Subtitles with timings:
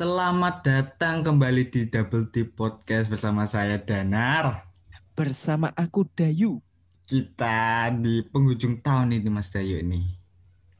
[0.00, 4.64] Selamat datang kembali di Double D Podcast bersama saya Danar.
[5.12, 6.56] Bersama aku Dayu.
[7.04, 10.00] Kita di penghujung tahun ini Mas Dayu ini.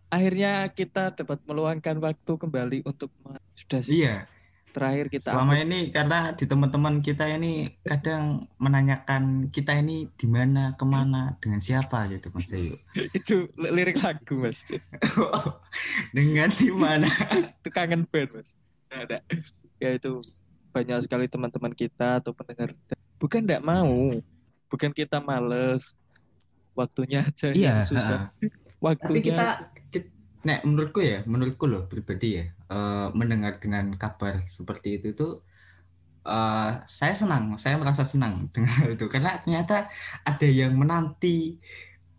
[0.08, 3.12] Akhirnya kita dapat meluangkan waktu kembali untuk
[3.52, 4.16] sudah Iya.
[4.72, 5.66] terakhir kita Selama upload.
[5.68, 11.60] ini karena di teman-teman kita ini kadang menanyakan kita ini di mana, ke mana, dengan
[11.60, 12.72] siapa gitu Mas Dayu.
[13.20, 14.64] itu li- lirik lagu mas
[16.16, 17.04] dengan di mana?
[17.60, 18.56] itu kangen band mas
[18.90, 19.18] ada.
[19.80, 20.20] Ya itu
[20.70, 22.74] banyak sekali teman-teman kita atau pendengar
[23.16, 24.10] bukan tidak mau.
[24.70, 25.98] Bukan kita males.
[26.74, 28.30] Waktunya aja Iya, yang susah.
[28.30, 28.46] Tapi
[28.78, 29.48] waktunya kita,
[29.90, 30.08] kita
[30.46, 35.44] nek menurutku ya, menurutku loh pribadi ya, eh, mendengar dengan kabar seperti itu tuh
[36.24, 39.06] eh, saya senang, saya merasa senang dengan hal itu.
[39.10, 39.90] Karena ternyata
[40.24, 41.58] ada yang menanti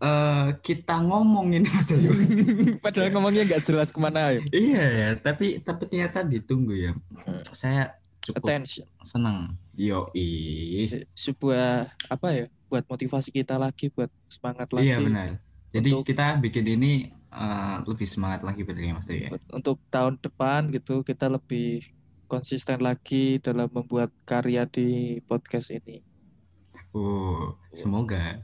[0.02, 2.10] eh, kita ngomongin Mas Ayu.
[2.84, 6.92] padahal ngomongnya nggak jelas ke mana ya iya ya, tapi tapi ternyata ditunggu ya.
[7.46, 9.54] Saya cukup attention senang.
[9.78, 10.10] Yo
[11.14, 15.28] sebuah apa ya buat motivasi kita lagi buat semangat lagi Iya benar.
[15.72, 16.92] Jadi Untuk- kita bikin ini
[17.32, 19.30] eh, lebih semangat lagi betul Mas Ayu ya.
[19.54, 21.80] untuk tahun depan gitu kita lebih
[22.28, 26.00] konsisten lagi dalam membuat karya di podcast ini.
[26.96, 28.40] Oh, semoga.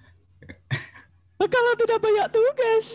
[1.39, 2.87] Kalau tidak banyak tugas.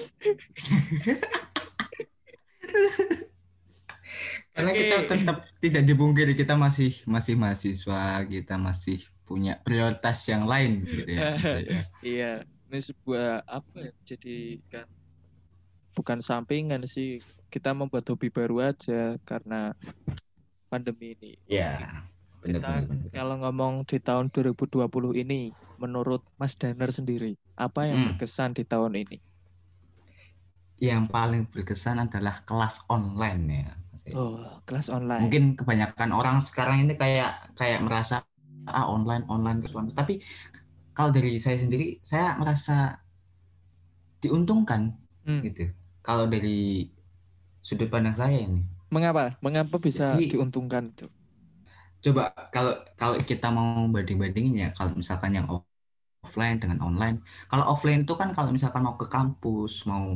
[4.54, 4.80] Karena Oke.
[4.86, 11.10] kita tetap tidak dipungkiri kita masih masih mahasiswa, kita masih punya prioritas yang lain gitu
[11.10, 11.34] ya.
[12.06, 12.32] Iya,
[12.70, 13.92] ini sebuah apa ya?
[14.14, 14.86] Jadi kan
[15.98, 17.18] bukan sampingan sih.
[17.50, 19.74] Kita membuat hobi baru aja karena
[20.70, 21.34] pandemi ini.
[21.50, 22.06] Iya.
[22.44, 22.84] Kita
[23.16, 28.08] kalau ngomong di tahun 2020 ini, menurut Mas Daner sendiri, apa yang Hmm.
[28.14, 29.18] berkesan di tahun ini?
[30.78, 33.68] Yang paling berkesan adalah kelas online ya.
[34.12, 34.36] Oh,
[34.68, 35.24] kelas online.
[35.24, 38.28] Mungkin kebanyakan orang sekarang ini kayak kayak merasa
[38.68, 39.64] ah online online.
[39.96, 40.20] Tapi
[40.92, 43.00] kalau dari saya sendiri saya merasa
[44.20, 45.40] diuntungkan Hmm.
[45.40, 45.72] gitu.
[46.04, 46.92] Kalau dari
[47.64, 48.60] sudut pandang saya ini.
[48.92, 49.40] Mengapa?
[49.40, 51.08] Mengapa bisa Jadi- diuntungkan itu?
[52.06, 55.68] Coba kalau kalau kita mau banding bandingin ya kalau misalkan yang off-
[56.26, 57.18] offline dengan online.
[57.52, 60.08] Kalau offline itu kan kalau misalkan mau ke kampus mau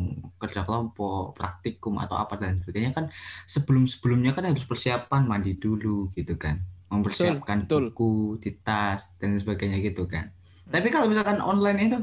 [0.42, 3.06] kerja kelompok praktikum atau apa dan sebagainya kan
[3.48, 6.59] sebelum sebelumnya kan harus persiapan mandi dulu gitu kan.
[6.94, 7.84] Mempersiapkan betul.
[7.94, 10.31] buku di tas dan sebagainya gitu kan.
[10.72, 11.98] Tapi kalau misalkan online itu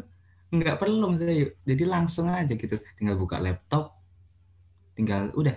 [0.55, 1.53] nggak perlu misalnya yuk.
[1.69, 2.77] jadi langsung aja gitu.
[2.99, 3.91] Tinggal buka laptop
[4.95, 5.55] tinggal udah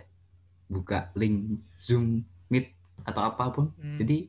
[0.70, 2.24] buka link zoom
[3.08, 3.98] atau apa pun Hmm.
[3.98, 4.28] jadi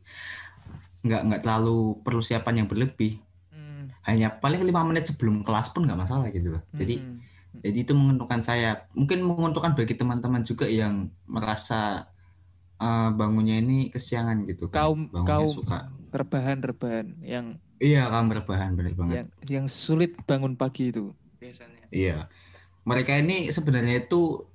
[0.99, 3.19] nggak nggak terlalu persiapan yang berlebih
[3.51, 3.91] Hmm.
[4.07, 7.19] hanya paling lima menit sebelum kelas pun nggak masalah gitu loh jadi Hmm.
[7.59, 12.07] jadi itu menguntungkan saya mungkin menguntungkan bagi teman-teman juga yang merasa
[12.79, 18.95] eh, bangunnya ini kesiangan gitu kaum bangunnya kaum suka rebahan-rebahan yang iya kamu rebahan bener
[18.95, 21.11] banget yang yang sulit bangun pagi itu
[21.43, 21.91] biasanya.
[21.91, 22.31] iya
[22.87, 24.47] mereka ini sebenarnya itu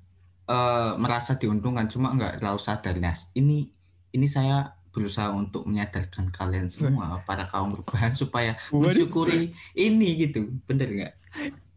[0.44, 3.73] eh, merasa diuntungkan cuma nggak terlalu sadar nah ini
[4.14, 10.54] ini saya berusaha untuk menyadarkan kalian semua para kaum rebahan supaya mensyukuri ini gitu.
[10.70, 11.12] Bener nggak?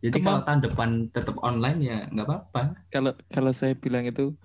[0.05, 2.61] Jadi Kema- kalau tahun depan tetap online ya nggak apa-apa.
[2.93, 4.37] Kalau kalau saya bilang itu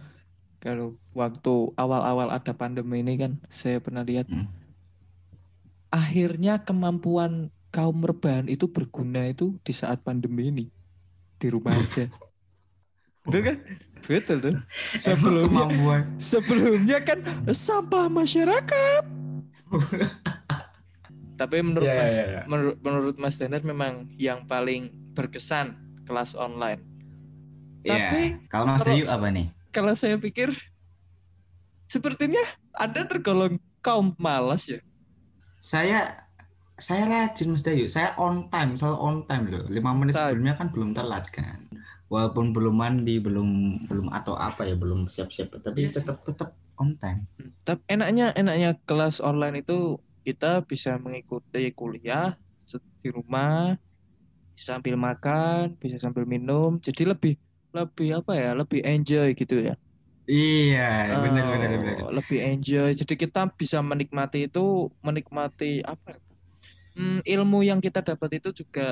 [0.56, 4.48] kalau waktu awal-awal ada pandemi ini kan saya pernah lihat Hmm.
[5.92, 10.64] akhirnya kemampuan kaum rebahan itu berguna itu di saat pandemi ini.
[11.36, 12.08] Di rumah aja.
[13.22, 13.56] Betul kan?
[14.02, 14.54] Betul tuh.
[15.04, 15.64] Sebelumnya
[16.18, 17.18] sebelumnya kan
[17.48, 19.02] sampah masyarakat.
[21.32, 22.42] Tapi menurut Ya, Mas ya, ya.
[22.46, 26.82] menurut menurut Mas Danar memang yang paling berkesan kelas online.
[27.82, 28.46] Tapi Iya.
[28.46, 30.54] kalau Mas Dayu apa nih Kalau saya pikir
[31.84, 32.38] sepertinya
[32.72, 34.78] Anda tergolong kaum malas ya.
[35.58, 36.06] saya
[36.74, 40.30] saya rajin Mas Dayu saya on time selalu on time loh lima menit Time.
[40.30, 41.58] sebelumnya kan belum telat kan
[42.12, 43.48] walaupun belum mandi belum
[43.88, 46.04] belum atau apa ya belum siap-siap tapi Iya sih.
[46.04, 46.48] tetap tetap
[46.80, 47.20] on time
[47.66, 49.72] Tapi enaknya enaknya kelas online itu
[50.26, 52.24] kita bisa mengikuti kuliah
[53.02, 53.76] di rumah
[54.66, 56.68] sambil makan, bisa sambil minum.
[56.86, 57.32] Jadi lebih
[57.76, 58.48] lebih apa ya?
[58.60, 59.74] Lebih enjoy gitu ya.
[60.30, 60.80] iya
[61.22, 62.88] benar Oh, benar benar Lebih enjoy.
[63.00, 64.60] Jadi kita bisa menikmati itu
[65.06, 66.16] menikmati apa?
[66.16, 66.20] ya?
[66.96, 68.82] Hmm, ilmu yang kita dapat itu juga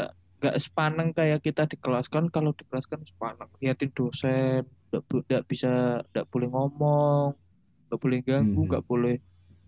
[0.41, 5.45] nggak sepaneng kayak kita di kelas kan kalau di kelas kan sepaneng liatin dosen nggak
[5.45, 7.37] bisa nggak boleh ngomong
[7.87, 8.69] nggak boleh ganggu Mhm.
[8.73, 9.17] nggak boleh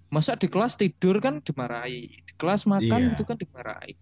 [0.09, 3.13] masa di kelas tidur kan dimarahi di kelas makan Iya.
[3.13, 3.93] itu kan dimarahi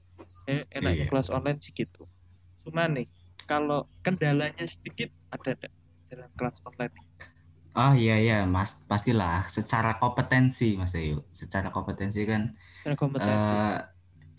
[0.46, 1.10] eh, enaknya Iya.
[1.10, 2.02] kelas online sih gitu
[2.60, 3.10] cuma nih
[3.44, 5.58] kalau kendalanya sedikit ada
[6.06, 6.94] dalam kelas online
[7.70, 11.22] Oh iya iya Mas pastilah secara kompetensi Mas Ayu.
[11.30, 13.52] Secara kompetensi kan Secara kompetensi.
[13.54, 13.78] eh,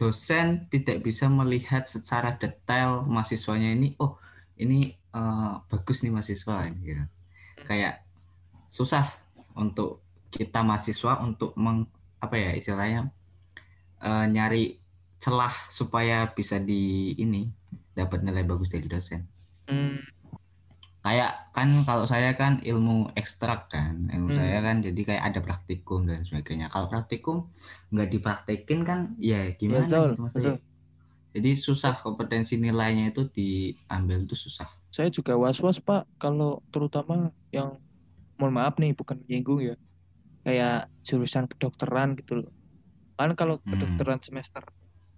[0.01, 4.18] dosen tidak bisa melihat secara detail mahasiswanya ini oh
[4.57, 7.06] ini eh, bagus nih mahasiswa gitu.
[7.62, 8.01] Kayak
[8.65, 9.06] susah
[9.53, 10.01] untuk
[10.33, 11.86] kita mahasiswa untuk meng
[12.18, 13.13] apa ya istilahnya
[14.01, 14.81] eh, nyari
[15.21, 17.45] celah supaya bisa di ini
[17.94, 19.30] dapat nilai bagus dari dosen
[19.71, 20.03] Hmm,
[21.01, 24.38] kayak kan kalau saya kan ilmu ekstrak kan ilmu Hmm.
[24.38, 27.50] saya kan jadi kayak ada praktikum dan sebagainya kalau praktikum
[27.89, 30.56] nggak dipraktekin kan ya gimana Betul, gitu betul.
[31.31, 37.80] Jadi susah kompetensi nilainya itu diambil itu susah saya juga was-was Pak kalau terutama yang
[38.36, 39.75] mohon maaf nih bukan menyinggung ya.
[40.44, 42.51] Kayak jurusan kedokteran gitu loh.
[43.15, 43.71] Kan kalau Hmm.
[43.71, 44.65] kedokteran semester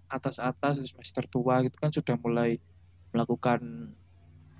[0.06, 2.62] atas-atas semester tua gitu kan sudah mulai
[3.10, 3.58] melakukan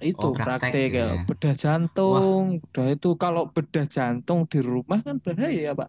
[0.01, 1.07] itu Oh, praktek praktek gitu ya.
[1.09, 1.23] ya.
[1.25, 5.89] bedah jantung, bedah itu kalau bedah jantung di rumah kan bahaya Pak.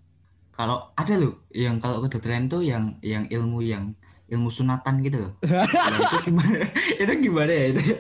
[0.51, 3.91] kalau ada loh yang kalau kedokteran itu yang yang ilmu yang
[4.25, 5.63] ilmu sunatan gitu loh Nah,
[6.01, 6.55] itu gimana
[7.01, 7.81] itu gimana ya itu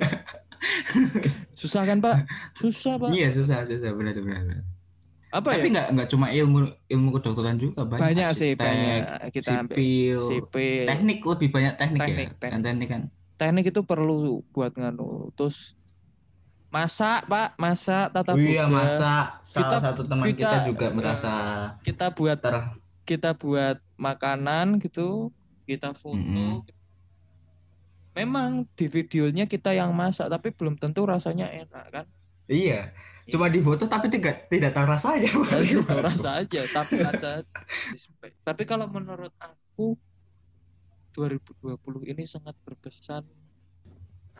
[1.53, 2.25] Susah kan Pak?
[2.53, 3.11] Susah Pak.
[3.11, 4.63] iya susah susah benar benar benar.
[5.29, 5.71] Apa tapi ya?
[5.75, 9.01] nggak nggak cuma ilmu ilmu kedokteran juga banyak Banyak sih banyak
[9.31, 10.85] kita sipil sipil.
[10.85, 12.51] teknik lebih banyak teknik, Teknik, ya teknik.
[12.51, 13.01] Kan teknik kan
[13.35, 14.17] teknik itu perlu
[14.49, 15.75] buat nganu terus
[16.75, 17.55] masak pak?
[17.55, 19.39] Masak tata Oh iya masa.
[19.47, 21.31] Salah Kita- satu teman kita, kita, juga merasa
[21.87, 22.55] kita buat ter
[23.07, 25.31] kita buat makanan gitu
[25.63, 26.19] kita foto.
[26.19, 26.61] Mm-mm.
[28.15, 32.05] memang di videonya kita yang masak tapi belum tentu rasanya enak kan?
[32.47, 32.95] Iya.
[33.27, 35.27] Cuma di foto tapi tidak tidak tahu rasanya.
[35.51, 37.43] Ya, rasa aja tapi aja.
[38.45, 39.99] Tapi kalau menurut aku
[41.11, 43.27] 2020 ini sangat berkesan.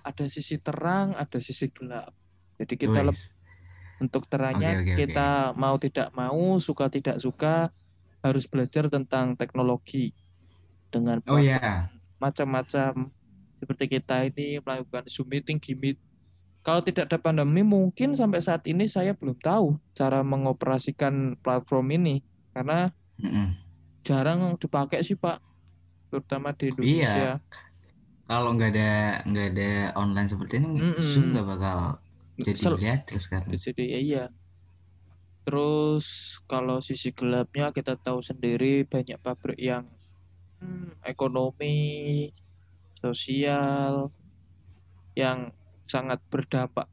[0.06, 2.14] Ada sisi terang ada sisi gelap
[2.62, 3.02] jadi kita
[4.00, 5.00] untuk terangnya Oke, oke, oke.
[5.08, 7.72] kita mau tidak mau suka tidak suka
[8.20, 10.12] harus belajar tentang teknologi
[10.92, 13.06] dengan oh ya macam-macam.
[13.56, 15.98] Seperti kita ini melakukan zoom meeting gimit
[16.66, 22.26] kalau tidak ada pandemi mungkin sampai saat ini saya belum tahu cara mengoperasikan platform ini.
[22.58, 22.90] Karena
[23.22, 23.54] Mm-mm.
[24.02, 25.38] jarang dipakai sih pak.
[26.10, 27.38] Terutama di Indonesia.
[28.26, 28.92] Kalau nggak ada
[29.30, 30.98] nggak ada online seperti ini Mm-mm.
[30.98, 32.02] Zoom nggak bakal
[32.40, 34.26] jadi Sel- lihat terus kan jadi ya iya.
[35.46, 39.86] Terus kalau sisi gelapnya kita tahu sendiri banyak pabrik yang
[40.58, 42.34] hmm, ekonomi
[42.98, 44.10] sosial
[45.14, 45.54] yang
[45.86, 46.90] sangat berdampak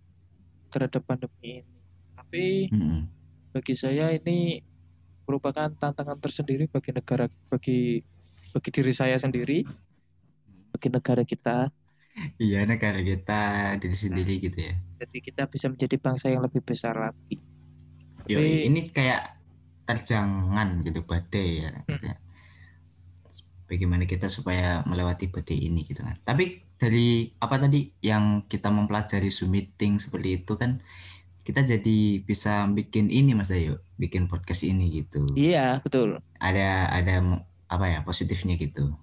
[0.68, 1.76] terhadap pandemi ini.
[2.12, 3.08] Tapi Mm-mm.
[3.56, 4.60] bagi saya ini
[5.24, 8.04] merupakan tantangan tersendiri bagi negara bagi
[8.52, 9.64] bagi diri saya sendiri
[10.76, 11.72] bagi negara kita
[12.36, 13.40] iya negara kita
[13.76, 17.40] diri sendiri gitu ya jadi kita bisa menjadi bangsa yang lebih besar lagi
[18.30, 19.34] Yo, Tapi- ini kayak
[19.82, 21.74] terjangan gitu badai ya.
[21.90, 22.14] gitu ya.
[23.66, 26.14] Bagaimana kita supaya melewati badai ini gitu kan.
[26.22, 30.78] Tapi dari apa tadi yang kita mempelajari Zoom meeting seperti itu kan
[31.42, 35.26] kita jadi bisa bikin ini Mas Ayu, bikin podcast ini gitu.
[35.34, 38.94] iya betul Ada ada apa ya positifnya gitu.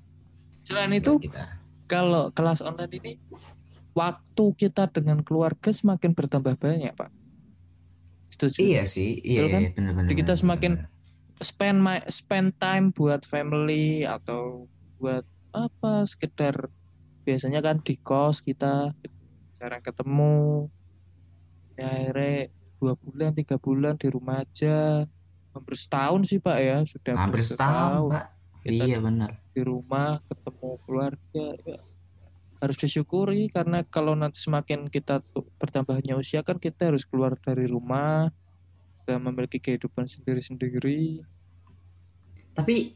[0.63, 1.58] selain itu kita.
[1.89, 3.13] Kalau kelas online ini
[3.97, 7.09] waktu kita dengan keluarga semakin bertambah banyak pak
[8.29, 9.61] setuju Iya sih, iya, Betul kan?
[9.65, 10.07] iya benar-benar.
[10.07, 10.89] Jadi kita benar, semakin benar.
[11.43, 14.69] spend my spend time buat family atau
[15.01, 16.69] buat apa sekedar
[17.25, 18.93] biasanya kan di kos kita
[19.59, 20.69] jarang ketemu
[21.75, 25.03] ya akhirnya dua bulan tiga bulan di rumah aja
[25.51, 28.25] hampir setahun sih pak ya sudah hampir setahun, Pak.
[28.59, 29.31] Kita Iya benar.
[29.55, 31.79] di rumah ketemu keluarga ya.
[32.59, 35.23] Harus disyukuri karena kalau nanti semakin kita
[35.59, 38.27] bertambahnya usia kan kita harus keluar dari rumah
[39.07, 41.23] dan memiliki kehidupan sendiri-sendiri.
[42.51, 42.91] Tapi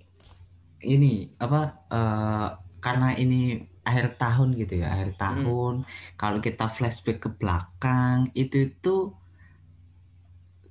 [0.83, 2.47] ini apa eh,
[2.83, 5.83] karena ini akhir tahun gitu ya akhir tahun
[6.15, 8.95] kalau kita flashback ke belakang itu itu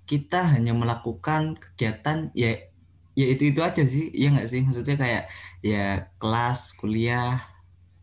[0.08, 2.56] kita hanya melakukan kegiatan ya
[3.18, 4.04] ya itu itu aja sih.
[4.14, 4.60] Ya nggak sih?
[4.66, 5.22] Maksudnya kayak
[5.64, 7.40] ya kelas kuliah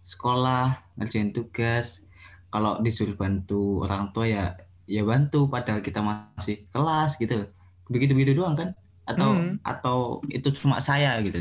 [0.03, 2.09] sekolah ngerjain tugas.
[2.53, 4.43] Kalau disuruh bantu orang tua ya
[4.89, 5.49] ya bantu.
[5.53, 7.35] Padahal kita masih kelas gitu.
[7.93, 8.69] Begitu begitu doang kan?
[9.09, 9.57] Atau Hmm.
[9.65, 9.97] atau
[10.29, 11.37] itu cuma saya gitu?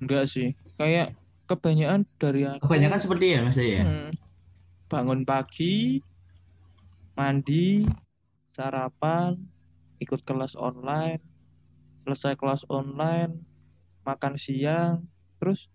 [0.00, 0.52] Enggak sih.
[0.76, 1.12] Kayak
[1.48, 3.82] kebanyakan dari aku kebanyakan seperti ya mas ya?
[3.86, 4.10] Hmm,
[4.90, 6.00] bangun pagi
[7.16, 7.84] mandi
[8.52, 9.32] sarapan
[10.04, 11.20] ikut kelas online
[12.06, 13.42] selesai kelas online
[14.00, 15.02] makan siang
[15.36, 15.66] terus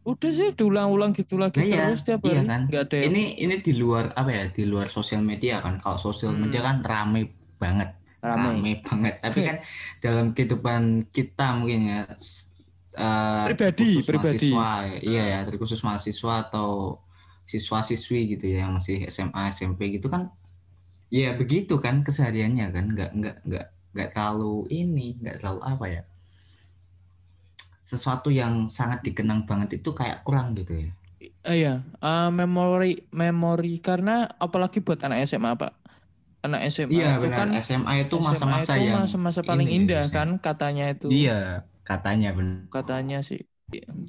[0.00, 2.60] udah sih diulang-ulang gitu lagi Nah, iya, terus tiap iya hari kan?
[2.66, 6.00] nggak ada yang ini ini di luar apa ya di luar sosial media kan kalau
[6.00, 6.48] sosial Hmm.
[6.48, 8.48] media kan rame banget rame.
[8.48, 9.56] rame banget tapi kan
[10.04, 10.82] dalam kehidupan
[11.12, 12.00] kita mungkin ya
[12.96, 14.48] eh, Pribadi, khusus pribadi.
[14.48, 14.70] mahasiswa
[15.04, 16.96] iya ya terkhusus mahasiswa atau
[17.44, 20.32] siswa siswi gitu ya yang masih SMA SMP gitu kan
[21.12, 26.02] ya begitu kan kesehariannya kan nggak nggak nggak nggak terlalu ini nggak terlalu apa ya
[27.90, 30.88] sesuatu yang sangat dikenang banget itu kayak kurang gitu ya
[31.44, 31.70] Eh, iya,
[32.04, 35.72] eh, memori memori karena apalagi buat anak SMA pak,
[36.46, 40.28] anak SMA iya itu benar kan SMA itu masa-masa yang masa-masa paling ini indah kan
[40.46, 41.08] katanya itu.
[41.12, 41.32] iya
[41.88, 43.40] katanya benar Katanya sih.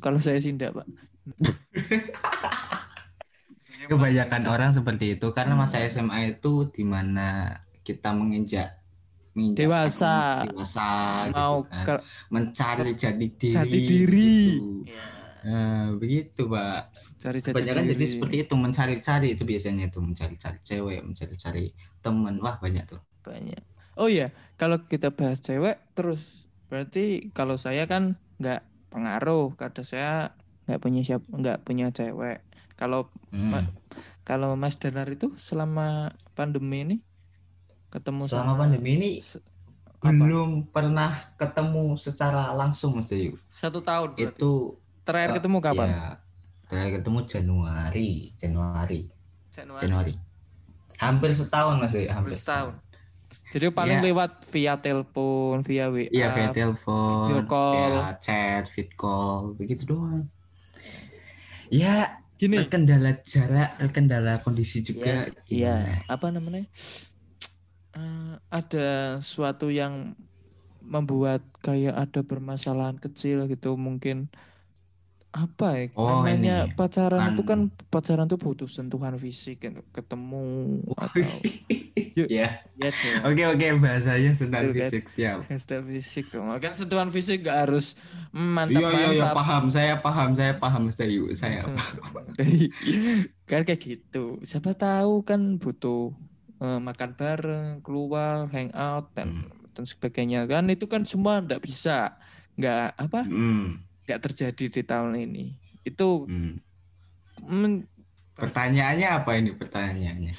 [0.04, 0.88] Kalau saya sih enggak pak.
[3.90, 8.81] kebanyakan orang seperti itu karena masa SMA itu di mana kita menginjak
[9.34, 10.44] Dewasa.
[10.46, 10.88] dewasa
[11.30, 11.86] Mau gitu kan.
[11.86, 14.38] ke- mencari jati diri Jati diri.
[14.52, 14.68] gitu.
[15.42, 18.06] Nah, begitu pak cari kebanyakan jadi diri.
[18.08, 23.58] seperti itu mencari-cari itu biasanya itu mencari-cari cewek mencari-cari teman wah banyak tuh banyak.
[23.96, 30.14] Oh iya, kalau kita bahas cewek terus berarti kalau saya kan nggak pengaruh karena saya
[30.64, 32.42] nggak punya siap nggak punya cewek.
[32.76, 33.50] Kalau Hmm.
[33.50, 33.74] Ma-
[34.22, 36.98] kalau Mas Danar itu selama pandemi ini
[37.92, 39.44] ketemu selama sama pandemi ini se-
[40.02, 44.34] belum pernah ketemu secara langsung mas Dayu satu tahun berarti.
[44.34, 44.52] itu
[45.04, 45.88] terakhir eh, ketemu kapan?
[45.88, 46.06] ya,
[46.66, 49.00] terakhir ketemu Januari Januari
[49.52, 49.82] Januari.
[49.84, 50.14] Januari
[50.98, 52.74] hampir setahun mas Dayu hampir Setahun.
[53.52, 54.08] Jadi paling Iya.
[54.08, 56.08] lewat via telepon, via WA.
[56.08, 57.76] Iya via telepon, video call.
[57.76, 60.24] via chat, vid call, begitu doang.
[61.68, 62.58] Ya Gini.
[62.58, 65.28] terkendala jarak, terkendala kondisi juga.
[65.46, 65.96] Iya, gimana?
[66.08, 66.64] apa namanya?
[67.92, 68.88] Eh, ada
[69.20, 70.16] suatu yang
[70.82, 74.32] membuat kayak ada permasalahan kecil gitu mungkin
[75.32, 76.76] apa ya Oh, namanya ini.
[76.76, 79.80] pacaran Kan- itu kan pacaran tuh butuh sentuhan fisik gitu.
[79.92, 80.44] ketemu
[80.92, 81.24] atau
[82.12, 82.50] Ya, ya
[83.24, 84.64] oke oke bahasanya Betul, kan?
[84.76, 85.38] fisik siap.
[85.48, 87.96] sentuhan fisik dong kan sentuhan fisik gak harus
[88.30, 91.64] mantap Iya iya iya mantap paham, saya paham, saya paham Dayu, saya.
[93.46, 96.12] kan kayak gitu siapa tahu kan butuh
[96.62, 100.46] eh, makan bareng keluar hangout dan dan sebagainya.
[100.46, 102.16] Kan itu kan semua nggak bisa
[102.56, 105.46] nggak apa Hmm, nggak terjadi di tahun ini.
[105.82, 106.54] Itu hmm.
[107.50, 107.90] men-
[108.32, 109.52] Pertanyaannya apa ini?
[109.54, 110.34] Pertanyaannya?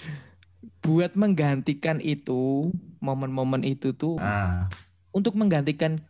[0.82, 4.66] buat menggantikan itu momen-momen itu tuh Ah,
[5.14, 6.02] untuk menggantikan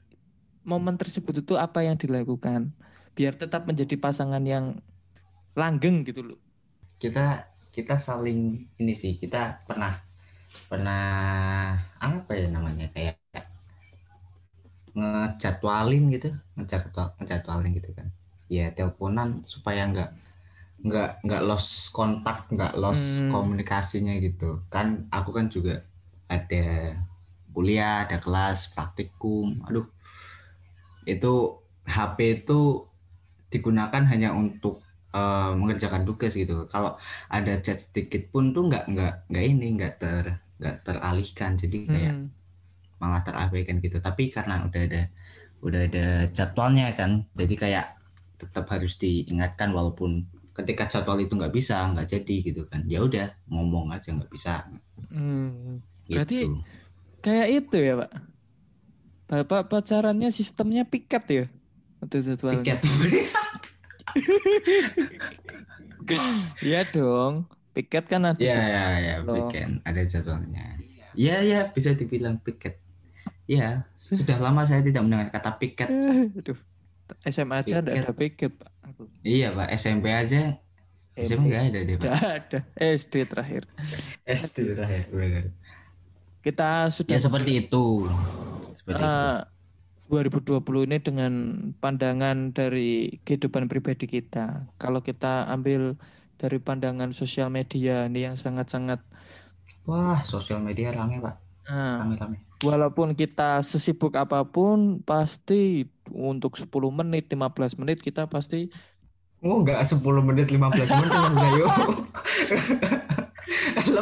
[0.64, 2.72] momen tersebut itu apa yang dilakukan?
[3.12, 4.80] Biar tetap menjadi pasangan yang
[5.52, 6.40] langgeng gitu loh.
[6.96, 8.40] Kita kita saling
[8.80, 9.92] ini sih kita pernah
[10.70, 11.02] pernah
[12.08, 13.16] apa ya namanya kayak
[14.98, 18.08] ngejadwalin gitu ngejadwal ngejadwalin gitu kan.
[18.56, 20.10] Ya teleponan supaya nggak
[20.88, 23.32] nggak nggak lost kontak nggak lost Hmm.
[23.32, 24.50] komunikasinya gitu.
[24.74, 24.88] Kan
[25.18, 25.74] aku kan juga
[26.36, 26.66] ada
[27.54, 29.86] kuliah ada kelas praktikum aduh
[31.06, 31.32] itu
[31.86, 32.60] HP itu
[33.52, 34.80] digunakan hanya untuk
[35.12, 36.64] eh, mengerjakan tugas gitu.
[36.66, 36.96] Kalau
[37.28, 40.24] ada chat sedikit pun tuh nggak nggak nggak ini nggak ter
[40.58, 41.54] nggak teralihkan.
[41.54, 42.28] Jadi kayak Hmm.
[42.96, 43.98] malah terabaikan gitu.
[43.98, 45.02] Tapi karena udah ada
[45.62, 47.86] udah ada jadwalnya kan jadi kayak
[48.34, 52.82] tetap harus diingatkan walaupun ketika jadwal itu nggak bisa nggak jadi gitu kan.
[52.90, 54.64] Ya udah ngomong aja nggak bisa.
[55.12, 55.54] Hmm.
[56.08, 56.18] gitu.
[56.18, 56.38] Berarti
[57.20, 58.10] kayak itu ya pak?
[59.32, 61.44] Bapak pacarannya sistemnya piket ya?
[62.02, 62.76] Untuk jadwalnya.
[62.76, 62.80] Tiket
[66.62, 67.46] Iya dong.
[67.72, 69.34] Piket kan ada ya jad- ya ya Loh.
[69.38, 70.76] weekend ada jadwalnya.
[71.14, 72.78] Ya ya bisa dibilang piket.
[73.44, 75.88] Ya sudah lama saya tidak mendengar kata piket.
[75.88, 76.56] Aduh,
[77.22, 78.02] SMA aja ada Piket.
[78.02, 78.70] ada piket pak.
[78.84, 79.68] Aku iya pak.
[79.72, 80.56] SMP aja.
[81.12, 82.12] SMP nggak ada deh pak.
[82.12, 82.58] Ada.
[82.76, 83.62] SD terakhir.
[84.24, 85.44] SD terakhir benar.
[86.42, 87.84] Kita sudah ya seperti itu.
[88.74, 89.06] Seperti itu.
[89.06, 89.38] eh,
[90.12, 91.32] 2020 ini dengan
[91.80, 94.68] pandangan dari kehidupan pribadi kita.
[94.76, 95.96] Kalau kita ambil
[96.42, 98.98] dari pandangan sosial media ini yang sangat-sangat
[99.86, 101.38] wah sosial media rame pak
[101.70, 108.26] nah, rame rame walaupun kita sesibuk apa pun pasti untuk 10 menit 15 menit kita
[108.26, 108.66] pasti
[109.42, 111.66] Oh enggak 10 menit 15 menit Mas Dayu.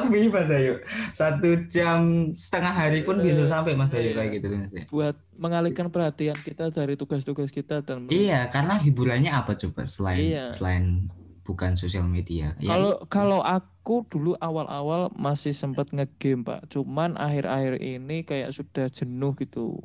[0.02, 0.75] Lebih Mas Dayu.
[1.11, 1.99] Satu jam
[2.33, 4.87] setengah hari pun bisa sampai Mas Dayu kayak gitu Mas Dayu.
[4.88, 10.45] buat mengalihkan perhatian kita dari tugas-tugas kita dan Iya, karena hiburannya apa coba selain Iya.
[10.50, 11.09] selain
[11.40, 12.54] bukan sosial media.
[12.59, 18.87] Ya, Kalau kalau aku dulu awal-awal masih sempat ngegame pak, cuman akhir-akhir ini kayak sudah
[18.87, 19.80] jenuh gitu,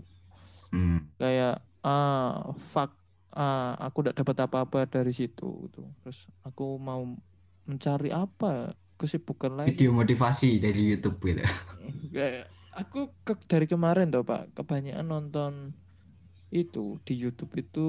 [0.70, 2.94] hmm, kayak ah fuck,
[3.34, 5.90] ah aku tidak dapat apa-apa dari situ, gitu.
[6.04, 7.02] terus aku mau
[7.66, 11.44] mencari apa kesibukan lain, video motivasi dari YouTube gitu.
[12.76, 15.54] Aku ke, dari kemarin toh pak kebanyakan nonton
[16.52, 17.88] itu di YouTube itu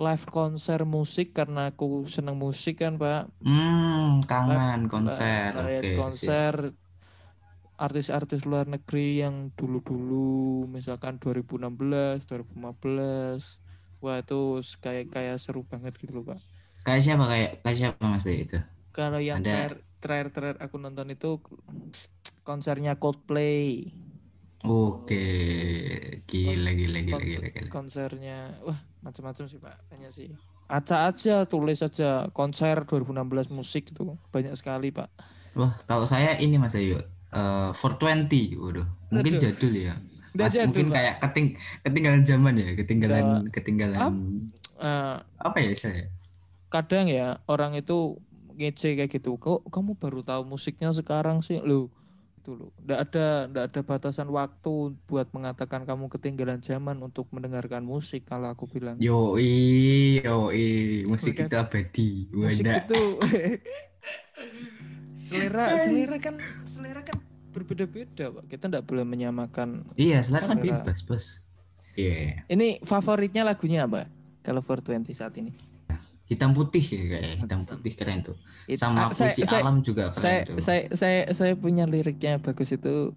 [0.00, 5.52] live konser musik karena aku seneng musik kan pak Hmm, kangen konser.
[5.52, 6.54] Live Oke, konser
[7.76, 13.58] artis-artis luar negeri yang dulu-dulu misalkan 2016 2015
[14.02, 14.40] wah itu
[14.82, 16.40] kayak kayak seru banget gitu loh pak.
[16.82, 18.58] Kayak siapa kayak kayak siapa Mas itu?
[18.92, 19.48] Kalau yang Ada.
[19.48, 21.40] terakhir terakhir terakhir aku nonton itu
[22.42, 23.90] konsernya Coldplay
[24.62, 25.26] Oke,
[26.24, 27.66] gila gila gila gila gila.
[27.66, 30.30] konsernya wah macam-macam sih pak banyak sih
[30.70, 35.10] acak aja tulis aja konser 2016 musik itu banyak sekali pak
[35.52, 39.42] Wah, kalau saya ini Mas Ayu, eh 420, waduh, mungkin Aduh.
[39.42, 39.92] jadul ya.
[40.32, 40.96] Mas, jadul, mungkin Pak.
[40.96, 41.46] kayak keting
[41.84, 44.00] ketinggalan zaman ya, ketinggalan ketinggalan
[44.78, 46.08] Eh, apa ya saya?
[46.66, 48.16] kadang ya orang itu
[48.56, 49.36] ngece kayak gitu.
[49.36, 51.60] Kok kamu baru tahu musiknya sekarang sih?
[51.62, 51.88] Lo
[52.42, 57.86] itu lo ndak ada ndak ada batasan waktu buat mengatakan kamu ketinggalan zaman untuk mendengarkan
[57.86, 58.98] musik kalau aku bilang.
[58.98, 61.46] Yoi, yoi, musik Bukan.
[61.46, 62.10] itu abadi.
[62.34, 63.02] musik itu.
[65.14, 66.34] Selera selera kan
[66.66, 67.22] selera kan
[67.54, 68.44] berbeda-beda pak.
[68.50, 71.46] Kita ndak boleh menyamakan Iya, selera kan bebas, Bos.
[71.94, 72.42] Iya.
[72.48, 74.08] ini favoritnya lagunya apa?
[74.42, 75.52] Kalau 420 saat ini
[76.32, 78.36] Hitam putih ya kayak hitam putih keren tuh.
[78.72, 80.56] Sama ah, saya- puisi saya- alam juga keren saya tuh.
[80.58, 83.12] saya saya saya punya liriknya bagus itu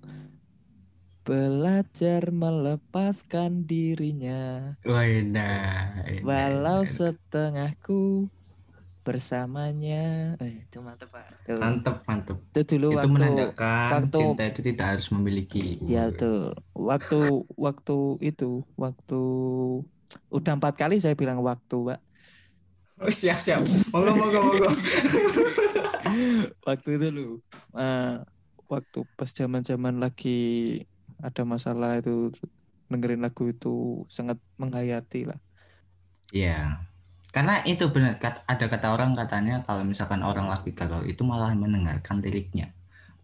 [1.24, 6.06] belajar melepaskan dirinya Wadah.
[6.22, 8.30] walau setengahku
[9.02, 11.58] bersamanya eh, itu mantep pak Tuh.
[11.58, 12.38] Mantep, mantep.
[12.52, 15.78] itu dulu itu waktu menandakan waktu- cinta itu tidak harus memiliki.
[15.84, 17.22] ya tuh waktu
[17.56, 19.22] waktu itu waktu
[20.30, 22.00] udah empat kali saya bilang waktu pak
[22.96, 23.60] Oh, siap, siap.
[23.92, 24.70] Monggo, monggo, monggo.
[26.68, 27.28] waktu itu lu
[27.76, 28.16] eh,
[28.72, 30.82] waktu pas zaman zaman lagi
[31.20, 32.32] ada masalah itu
[32.88, 35.40] dengerin lagu itu sangat menghayati lah
[36.34, 36.82] Iya.
[37.30, 38.16] Karena itu benar
[38.48, 42.72] ada kata orang katanya kalau misalkan orang lagi galau itu malah mendengarkan liriknya,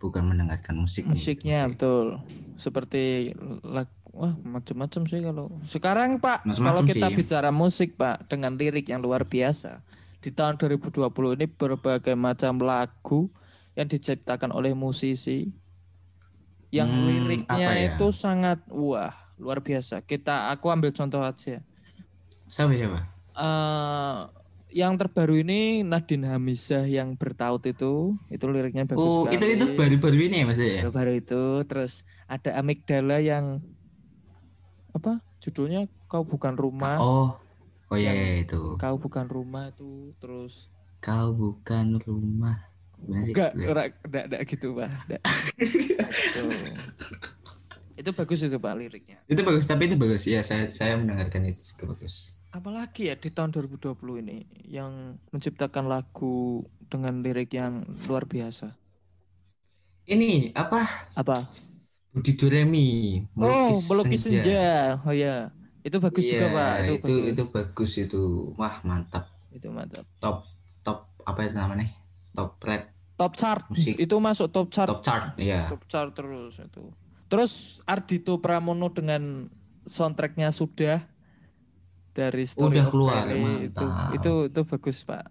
[0.03, 1.15] bukan mendengarkan musiknya.
[1.15, 2.19] musiknya betul
[2.59, 3.31] seperti
[3.63, 7.15] lag wah macam-macam sih kalau sekarang pak Macem-macem kalau kita sih.
[7.15, 9.79] bicara musik pak dengan lirik yang luar biasa
[10.19, 13.31] di tahun 2020 ini berbagai macam lagu
[13.73, 15.49] yang diciptakan oleh musisi
[16.69, 17.95] yang Hmm, liriknya ya?
[17.95, 21.59] itu sangat wah luar biasa kita aku ambil contoh aja
[22.45, 22.99] Siapa siapa?
[23.33, 24.19] eh
[24.71, 29.65] yang terbaru ini Nadine Hamisah yang bertaut itu itu liriknya bagus Oh, sekali itu itu
[29.75, 30.87] baru-baru ini ya Mas ya?
[30.87, 31.93] baru itu terus
[32.25, 33.59] ada amigdala yang
[34.91, 37.29] apa judulnya kau bukan rumah Oh.
[37.91, 38.79] Oh iya, iya, itu.
[38.79, 42.61] kau bukan rumah itu terus Kau bukan rumah.
[43.01, 43.33] Sih?
[43.33, 44.93] enggak enggak enggak, gitu pak
[47.99, 50.23] itu bagus itu pak liriknya Itu bagus, tapi itu bagus.
[50.25, 52.39] Ya, saya saya mendengarkan itu juga bagus.
[52.51, 53.95] apalagi ya di tahun 2020
[54.27, 58.75] ini yang menciptakan lagu dengan lirik yang luar biasa
[60.05, 60.83] Ini apa?
[61.15, 61.35] apa
[62.11, 62.89] Budi Doremi.
[63.39, 65.49] oh melukis senja oh ya
[65.81, 67.25] itu bagus Iya, juga pak itu, itu bagus.
[67.25, 68.21] itu bagus itu.
[68.53, 69.25] Wah, mantap.
[69.49, 70.45] itu mantap Top
[70.85, 71.89] top apa itu namanya?
[72.31, 72.85] Top red,
[73.17, 73.97] top chart Musik.
[73.97, 75.33] itu masuk top chart top chart.
[75.35, 75.67] Iya.
[75.67, 76.83] top chart terus itu
[77.27, 79.49] terus Ardito Pramono dengan
[79.83, 81.01] soundtracknya sudah
[82.11, 85.23] dari Story Udah of keluar, itu itu itu bagus pak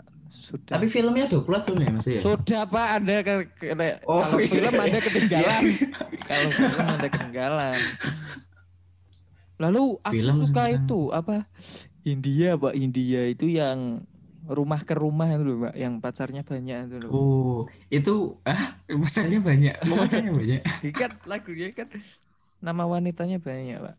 [0.51, 2.19] sudah Tapi filmnya udah keluar belum ya Mas ya?
[2.19, 4.51] sudah pak anda ke, ke- Oh, kalau iya.
[4.51, 5.63] film anda ketinggalan
[6.29, 7.79] kalau film anda ketinggalan
[9.57, 10.83] lalu aku Film suka sekarang.
[10.83, 11.37] itu apa
[12.03, 14.01] India pak India itu yang
[14.43, 17.59] rumah ke rumah itu loh pak yang pacarnya banyak itu loh Oh,
[17.89, 19.77] itu ah masanya banyak.
[19.85, 20.61] Masanya banyak.
[21.01, 21.87] kan lagunya kan
[22.59, 23.97] nama wanitanya banyak pak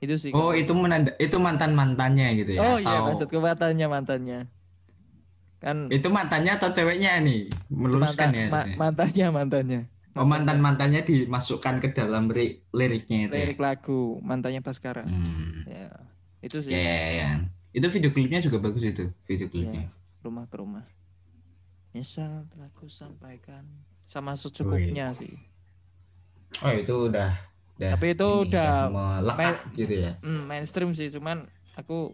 [0.00, 2.60] itu sih Oh, itu menanda itu mantan-mantannya gitu ya.
[2.62, 4.40] oh iya Atau- maksud mantannya mantannya
[5.60, 7.52] kan Itu mantannya atau ceweknya nih?
[7.68, 8.46] Meluruskan mantan- ya.
[8.48, 13.40] ma- mantannya mantannya oh, mantan-mantannya dimasukkan ke dalam ri- liriknya itu ya.
[13.44, 15.62] lirik lagu mantannya Baskara Hmm.
[15.64, 15.86] ya
[16.40, 17.30] itu sih Ya, ya, ya.
[17.70, 19.86] Itu video klipnya juga bagus itu, video klipnya.
[20.18, 20.82] rumah ke rumah
[21.90, 23.62] misal telah ku sampaikan
[24.04, 25.30] sama secukupnya sih
[26.58, 27.30] Oh, itu udah
[27.76, 30.12] udah Tapi itu ini, udah melekat gitu ya.
[30.18, 32.12] hmm, mainstream sih cuman aku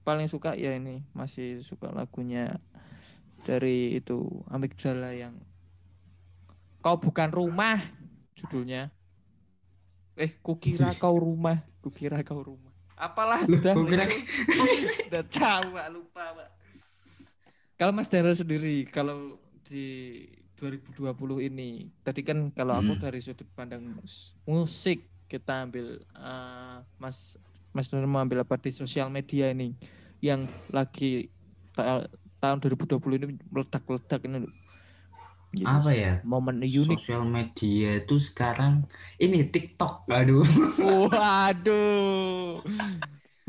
[0.00, 2.56] paling suka ya ini masih suka lagunya
[3.44, 5.36] dari itu Amigdala yang
[6.80, 7.76] kau bukan rumah
[8.34, 8.88] judulnya
[10.16, 13.74] eh kukira kau rumah kukira kau rumah apalah udah
[15.08, 16.48] udah tahu Pak, lupa Pak.
[17.76, 20.20] kalau Mas Dara sendiri kalau di
[20.60, 21.08] 2020
[21.40, 21.88] ini.
[22.04, 23.00] Tadi kan kalau aku Hmm.
[23.00, 28.74] dari sudut pandang mus- musik kita ambil eh, Mas Mas Nur mau ambil apa di
[28.74, 29.74] sosial media ini
[30.20, 30.42] yang
[30.74, 31.30] lagi
[31.72, 32.06] ta-
[32.40, 34.52] tahun 2020 ini meledak-ledak ini loh.
[35.50, 35.66] Gitu.
[35.66, 36.22] Apa ya?
[36.22, 36.94] Momen unik.
[36.98, 38.86] Sosial media itu sekarang
[39.18, 40.06] ini TikTok.
[40.06, 40.46] Aduh.
[41.10, 42.62] Waduh.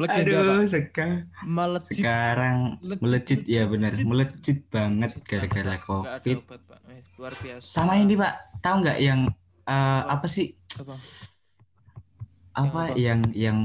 [0.01, 0.09] Pak.
[0.25, 2.01] Aduh, sekarang Melejit.
[2.01, 4.07] sekarang Melejit, melejit ya benar, melejit.
[4.09, 6.37] melejit banget gara-gara Covid.
[6.41, 6.79] obat, Pak.
[6.89, 7.61] Eh, luar biasa.
[7.69, 8.33] Sama ini, Pak.
[8.65, 9.29] Tahu nggak yang
[9.69, 10.57] eh, apa sih?
[10.81, 10.93] Apa?
[12.51, 12.97] Apa apa?
[12.97, 13.57] yang yang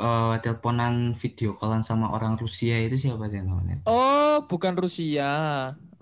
[0.00, 3.82] eh, teleponan video callan sama orang Rusia itu siapa sih namanya?
[3.88, 5.30] Oh, bukan Rusia.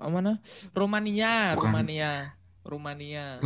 [0.01, 0.41] Oh, mana?
[0.73, 1.71] Romania, Bukan.
[1.77, 2.13] Romania.
[2.65, 3.41] Romania.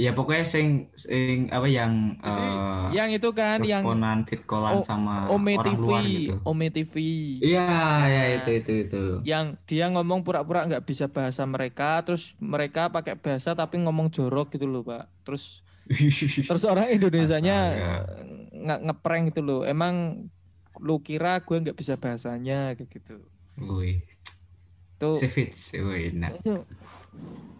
[0.00, 4.86] Ya pokoknya sing sing apa yang eh yang itu kan yang teleponan video callan O-
[4.86, 6.34] sama Ome orang TV, luar gitu.
[6.48, 6.94] Ome TV.
[7.44, 7.68] Iya,
[8.08, 9.02] ya itu itu itu.
[9.28, 14.56] Yang dia ngomong pura-pura nggak bisa bahasa mereka, terus mereka pakai bahasa tapi ngomong jorok
[14.56, 15.04] gitu loh, Pak.
[15.28, 15.68] Terus
[16.46, 17.94] terus orang Indonesianya Astaga.
[18.54, 19.60] nggak ngeprank gitu loh.
[19.62, 20.26] Emang
[20.78, 23.18] lu kira gue nggak bisa bahasanya kayak gitu.
[23.58, 24.00] Wih,
[24.96, 25.76] Tuh savage.
[26.14, 26.30] Nah.
[26.30, 26.62] itu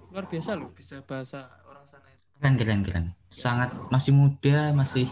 [0.09, 2.25] luar biasa loh bisa bahasa orang sana itu.
[2.35, 3.05] Keren keren keren.
[3.29, 5.07] Sangat masih muda, masih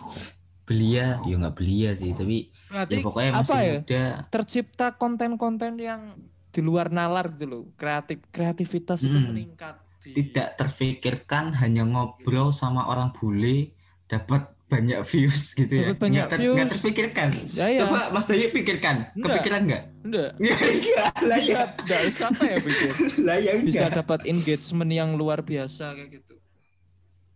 [0.63, 3.73] belia, ya nggak belia sih, tapi Berarti ya pokoknya apa masih ya?
[3.75, 4.05] muda.
[4.29, 6.13] tercipta konten-konten yang
[6.49, 9.31] di luar nalar gitu loh kreatif kreativitas itu Hmm.
[9.31, 13.73] meningkat di- Tidak terfikirkan hanya ngobrol sama orang bule
[14.05, 15.87] dapat banyak views gitu ya.
[15.89, 16.55] Dapat banyak Nggak views.
[16.55, 17.29] nggak terfikirkan.
[17.51, 19.25] ya ya Coba Mas Dayu pikirkan, Enggak.
[19.35, 19.85] kepikiran nggak?
[20.03, 21.63] enggak Ya enggak lah ya.
[21.75, 22.91] enggak siapa ya pikir
[23.27, 23.97] Lah ya bisa enggak.
[23.99, 26.35] dapat engagement yang luar biasa kayak gitu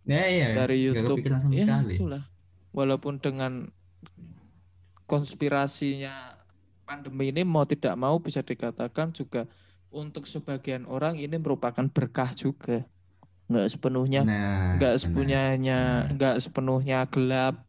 [0.02, 0.48] Ya ya.
[0.54, 1.94] dari nggak YouTube kepikiran sama ya sekali.
[1.94, 2.22] itulah
[2.70, 3.52] walaupun dengan
[5.04, 6.36] konspirasinya
[6.82, 9.44] pandemi ini mau tidak mau bisa dikatakan juga
[9.92, 12.84] untuk sebagian orang ini merupakan berkah juga.
[13.52, 15.42] Nggak sepenuhnya Nah, nggak sepenuhnya
[16.16, 17.60] nggak sepenuhnya gelap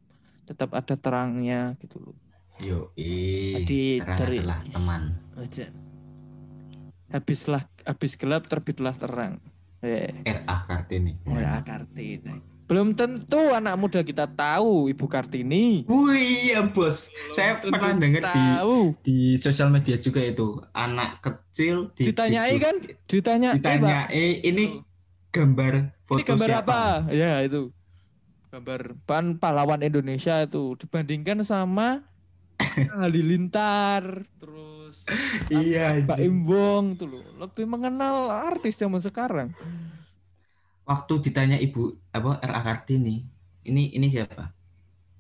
[0.48, 2.16] tetap ada terangnya gitu loh.
[2.64, 4.40] Yo, Jadi dari-
[4.72, 5.12] teman.
[5.36, 5.68] aja.
[7.12, 9.38] Habislah habis gelap terbitlah terang.
[9.84, 10.24] Eh.
[10.24, 11.20] RA Kartini.
[11.28, 15.86] Ora Kartini belum tentu anak muda kita tahu Ibu Kartini.
[15.86, 17.14] Wih, iya bos.
[17.30, 18.78] Saya Tentu pernah dengar di tahu.
[19.00, 20.58] di sosial media juga itu.
[20.74, 22.76] Anak kecil di, ditanyai di- kan?
[23.06, 24.82] Ditanya "Eh, Pak, ditanya eh ini
[25.30, 26.66] gambar foto ini gambar siapa?
[26.66, 27.14] apa?
[27.14, 27.70] Ya itu.
[28.50, 30.74] Gambar pan pahlawan Indonesia itu.
[30.76, 32.02] Dibandingkan sama
[32.98, 34.02] Halilintar
[34.36, 35.06] terus
[35.48, 36.02] Iya.
[36.02, 36.42] Pak anjing.
[36.42, 37.22] Imbong tuh loh.
[37.40, 39.54] Lebih mengenal artis zaman sekarang
[40.84, 43.24] Waktu ditanya ibu apa RA Kartini,
[43.64, 44.52] ini ini siapa?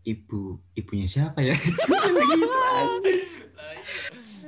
[0.03, 1.55] Ibu ibunya siapa ya?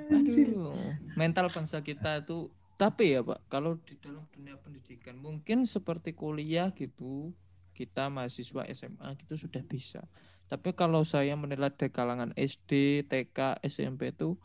[0.05, 0.75] Aduh,
[1.15, 6.75] mental bangsa kita itu tapi ya Pak, kalau di dalam dunia pendidikan mungkin seperti kuliah
[6.75, 7.31] gitu,
[7.71, 10.03] kita mahasiswa SMA gitu sudah bisa.
[10.51, 14.35] Tapi kalau saya menilai dari kalangan SD, TK, SMP itu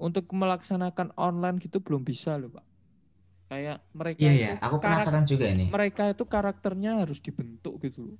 [0.00, 2.66] untuk melaksanakan online gitu belum bisa loh Pak.
[3.48, 5.68] Kayak mereka Iya itu ya, aku penasaran juga nih.
[5.72, 8.18] mereka itu karakternya harus dibentuk gitu loh.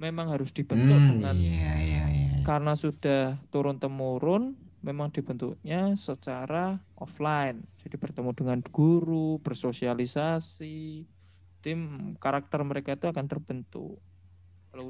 [0.00, 2.34] Memang harus dibentuk Hmm, dengan iya iya iya.
[2.42, 11.06] karena sudah turun temurun memang dibentuknya secara offline jadi bertemu dengan guru bersosialisasi
[11.62, 11.80] tim
[12.18, 14.02] karakter mereka itu akan terbentuk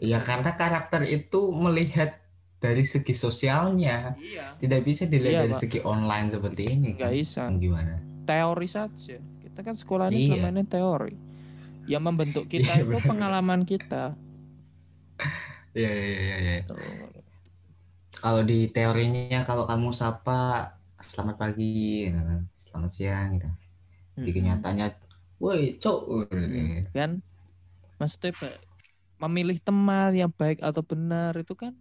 [0.01, 2.14] Ya karena karakter itu melihat
[2.62, 5.61] dari segi sosialnya, iya tidak bisa dilihat Iya, dari Pak.
[5.61, 6.88] segi online seperti ini.
[6.95, 7.18] nggak kan?
[7.18, 7.95] bisa Gimana?
[8.23, 9.18] teori saja
[9.53, 10.27] kita kan sekolah ini Iya.
[10.33, 11.15] selama ini teori
[11.91, 14.17] yang membentuk kita Iya, itu pengalaman kita
[15.73, 16.37] Iya iya iya.
[16.45, 16.55] iya.
[18.12, 20.33] Kalau di teorinya kalau kamu sapa
[21.03, 23.49] selamat pagi, gitu kan, selamat siang gitu.
[24.25, 24.87] Di kenyataannya,
[25.43, 25.99] woi cok,
[26.95, 27.11] kan
[28.01, 28.33] maksudnya
[29.23, 31.73] memilih teman yang baik atau benar itu kan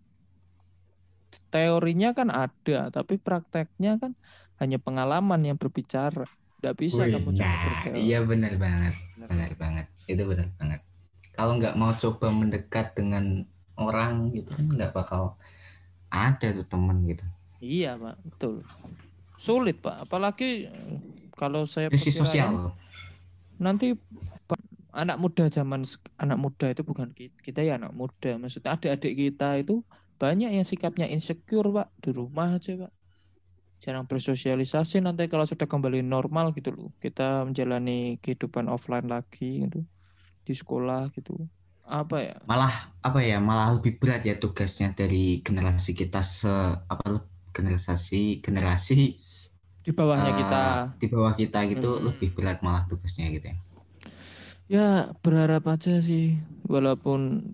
[1.54, 4.12] teorinya kan ada tapi prakteknya kan
[4.60, 6.28] hanya pengalaman yang berbicara
[6.62, 10.80] tidak bisa Wih, kamu cuma nah, iya benar banget, benar banget, itu benar banget.
[11.34, 13.50] Kalau nggak mau coba mendekat dengan
[13.82, 15.41] orang gitu kan nggak bakal
[16.13, 17.26] ada tuh temen gitu.
[17.65, 18.13] iya pak.
[18.21, 18.62] Betul.
[19.41, 20.06] Sulit pak.
[20.06, 20.97] Apalagi eh,
[21.34, 22.78] kalau saya Krisis sosial.
[23.58, 23.97] nanti
[24.93, 25.82] anak muda zaman
[26.21, 28.38] anak muda itu bukan kita, kita ya anak muda.
[28.38, 29.82] Maksudnya adik-adik kita itu
[30.21, 31.89] banyak yang sikapnya insecure pak.
[32.06, 32.93] Di rumah aja pak
[33.84, 39.80] jarang bersosialisasi nanti kalau sudah kembali normal gitu loh kita menjalani kehidupan offline lagi gitu
[40.48, 41.34] di sekolah gitu
[42.00, 42.74] apa ya Malah
[43.08, 43.38] apa ya?
[43.50, 46.50] Malah lebih berat ya tugasnya dari generasi kita se
[46.94, 47.08] apa
[47.56, 48.98] generasi generasi
[49.86, 50.63] di bawahnya eh, kita
[51.02, 52.06] di bawah kita gitu Hmm.
[52.08, 53.56] lebih berat malah tugasnya gitu ya.
[54.72, 57.52] Ya berharap aja sih walaupun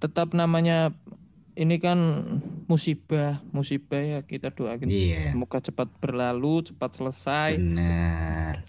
[0.00, 0.94] tetap namanya
[1.60, 2.00] ini kan
[2.64, 5.30] musibah, musibah ya kita doakan Iya.
[5.30, 7.50] semoga cepat berlalu, cepat selesai.
[7.54, 8.64] Benar.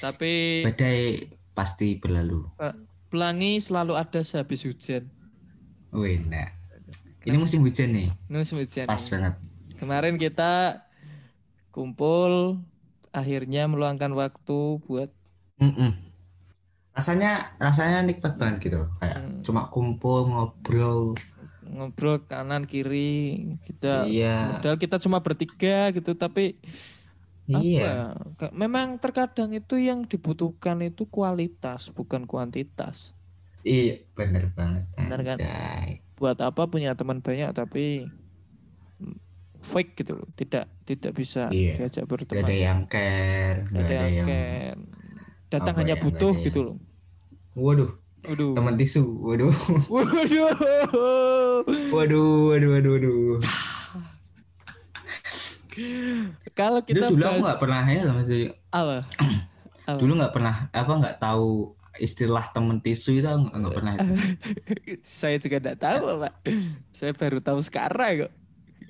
[0.00, 2.48] Tapi Badai pasti berlalu.
[2.58, 2.72] eh,
[3.06, 5.04] pelangi selalu ada sehabis hujan.
[5.92, 6.48] Wih, nah.
[7.22, 8.08] Ini musim hujan nih.
[8.26, 8.82] Ini musim hujan.
[8.82, 9.36] Pas banget.
[9.76, 10.82] Kemarin kita
[11.70, 12.58] kumpul
[13.10, 15.12] akhirnya meluangkan waktu buat
[15.56, 15.92] Mm-mm.
[16.92, 18.80] Rasanya rasanya nikmat banget gitu.
[18.98, 19.40] Kayak Hmm.
[19.40, 21.14] cuma kumpul ngobrol.
[21.72, 24.54] Ngobrol kanan kiri kita Iya.
[24.54, 26.54] padahal kita cuma bertiga gitu tapi
[27.44, 28.14] Iya.
[28.14, 33.16] apa memang terkadang itu yang dibutuhkan itu kualitas bukan kuantitas
[33.62, 34.82] Iya, bener banget.
[34.96, 35.38] Bener kan?
[35.38, 36.02] anjay.
[36.14, 38.06] buat apa punya teman banyak tapi
[39.58, 41.74] fake gitu loh tidak tidak bisa Iya.
[41.76, 44.78] diajak Gak berteman ada yang care, gak ada yang yang care.
[45.48, 46.76] datang hanya ya, nggak butuh ada yang- gitu loh
[47.52, 47.90] Waduh,
[48.22, 48.54] Waduh.
[48.54, 49.02] teman tisu.
[49.18, 49.50] Waduh.
[49.90, 50.50] Waduh.
[51.90, 53.38] Waduh, waduh, waduh, waduh.
[56.52, 58.44] Kalau Itu kita dulu aku bahas nggak pernah ya sama sih.
[58.70, 58.96] apa?
[59.82, 59.98] Apa?
[59.98, 63.92] Dulu nggak pernah apa nggak tahu istilah temen tisu itu aku nggak nggak pernah.
[65.02, 66.34] Saya juga tidak tahu, Pak.
[66.94, 68.32] Saya baru tahu sekarang kok.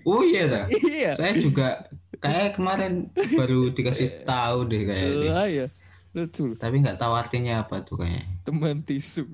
[0.05, 0.65] Oh iya dah.
[0.69, 1.17] Iya.
[1.17, 1.89] Saya juga
[2.21, 5.29] kayak kemarin baru dikasih tahu deh kayak ini.
[5.33, 5.67] Lah ya.
[6.13, 6.61] Lucu.
[6.61, 8.29] Tapi nggak tahu artinya apa tuh kayak.
[8.43, 9.27] Teman tisu.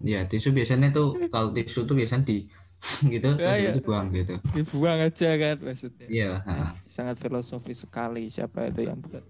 [0.00, 2.48] Ya tisu biasanya tuh kalau tisu tuh biasanya di
[3.14, 3.72] gitu Ya, ya.
[3.72, 4.36] dibuang gitu.
[4.52, 6.06] Dibuang aja kan maksudnya.
[6.08, 6.30] Iya.
[6.44, 6.76] ha.
[6.84, 9.24] Sangat filosofis sekali siapa itu yang buat.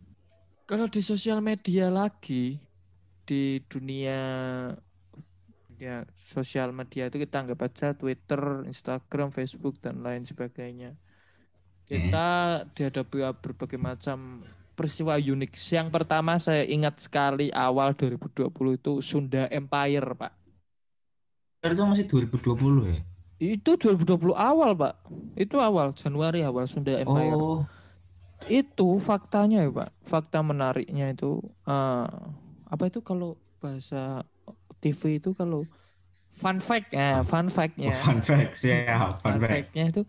[0.66, 2.59] Kalau di sosial media lagi
[3.22, 4.18] di dunia
[5.77, 10.99] ya sosial media itu kita anggap aja Twitter, Instagram, Facebook dan lain sebagainya.
[11.87, 14.42] Kita dihadapi berbagai macam
[14.78, 15.52] peristiwa unik.
[15.76, 20.32] Yang pertama saya ingat sekali awal 2020 itu Sunda Empire, Pak.
[21.66, 23.00] Itu masih 2020 ya.
[23.36, 24.94] Itu 2020 awal, Pak.
[25.36, 27.36] Itu awal Januari awal Sunda Empire.
[27.36, 27.60] Oh,
[28.48, 29.90] Itu faktanya ya, Pak.
[30.04, 32.06] Fakta menariknya itu eh,
[32.66, 34.22] apa itu kalau bahasa
[34.82, 35.64] TV itu kalau
[36.30, 37.92] fun fact ya, fun fact-nya.
[37.92, 39.68] fun fact ya, fun Fun fact.
[39.72, 40.02] fact-nya itu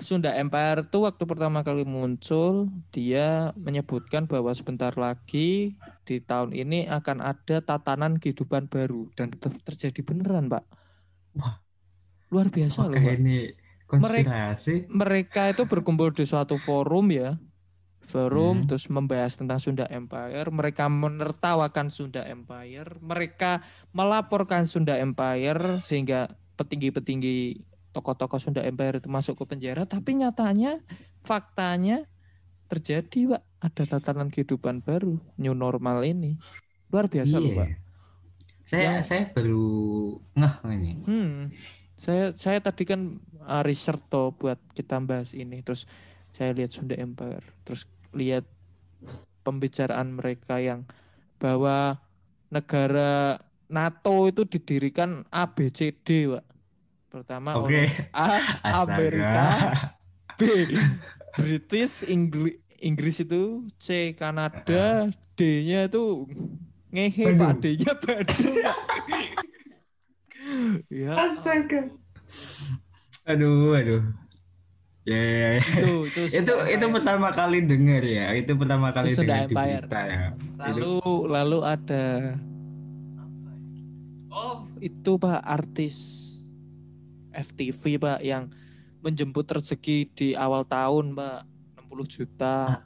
[0.00, 5.76] Sunda Empire itu waktu pertama kali muncul dia menyebutkan bahwa sebentar lagi
[6.08, 10.64] di tahun ini akan ada tatanan kehidupan baru dan ter- terjadi beneran pak.
[11.36, 11.60] Wah.
[12.30, 12.94] luar biasa loh.
[12.94, 13.18] Pak.
[13.18, 13.38] Ini
[13.90, 14.86] konspirasi.
[14.86, 17.34] Mereka itu berkumpul di suatu forum ya,
[17.98, 18.66] forum Hmm.
[18.70, 20.46] terus membahas tentang Sunda Empire.
[20.46, 23.02] Mereka menertawakan Sunda Empire.
[23.02, 29.86] Mereka melaporkan Sunda Empire sehingga petinggi-petinggi tokoh-tokoh Sunda Empire itu masuk ke penjara.
[29.86, 30.78] Tapi nyatanya,
[31.22, 32.06] faktanya
[32.70, 33.42] terjadi, Pak.
[33.60, 36.38] Ada tatanan kehidupan baru, new normal ini.
[36.88, 37.68] Luar biasa loh, Pak.
[37.68, 37.76] Iya.
[38.70, 39.66] Saya saya baru
[40.38, 40.92] ngeh ini.
[41.02, 41.50] Hmm.
[41.98, 43.10] Saya saya tadi kan
[43.44, 45.90] uh, research toh buat kita bahas ini terus
[46.32, 48.46] saya lihat Sunda Empire terus lihat
[49.42, 50.86] pembicaraan mereka yang
[51.42, 51.98] bahwa
[52.52, 56.44] negara NATO itu didirikan ABCD, Pak.
[57.10, 57.90] Pertama Oke.
[57.90, 58.26] ono A.
[58.86, 59.50] Amerika,
[60.38, 60.46] B
[61.34, 66.30] British Inggris Inggris itu C Kanada, D-nya itu
[66.94, 67.58] ngehe Pak.
[67.58, 68.56] D-nya Bandung.
[70.90, 71.94] Ya, Astaga.
[73.28, 74.02] Aduh, aduh.
[75.06, 75.62] Ya, ya, ya.
[75.62, 78.34] itu itu itu itu pertama kali dengar ya.
[78.34, 80.34] Itu pertama kali Itu dengar di berita ya.
[80.58, 80.98] lalu
[81.30, 82.34] lalu ada
[84.30, 85.96] oh itu Pak artis
[87.32, 88.50] FTV Pak yang
[89.00, 91.40] menjemput rezeki di awal tahun Pak
[91.86, 92.84] 60 juta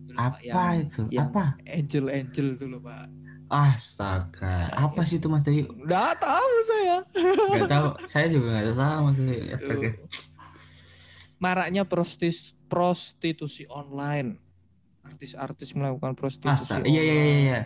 [0.00, 1.02] Itu loh, Pak, Apa yang itu?
[1.10, 1.44] yang- Apa?
[1.66, 3.06] angel angel dulu Pak
[3.50, 4.70] Astaga.
[4.72, 5.66] Apa sih itu Mas Dayu?
[5.66, 6.96] nggak tahu saya
[7.50, 7.86] Gak tahu.
[8.06, 9.42] Saya juga gak tahu Mas Dayu.
[9.50, 9.88] Astaga.
[11.38, 14.36] maraknya prostis prostitusi online
[15.02, 16.86] artis-artis melakukan prostitusi Astaga.
[16.86, 17.42] Iya, iya, iya, online.
[17.42, 17.60] iya.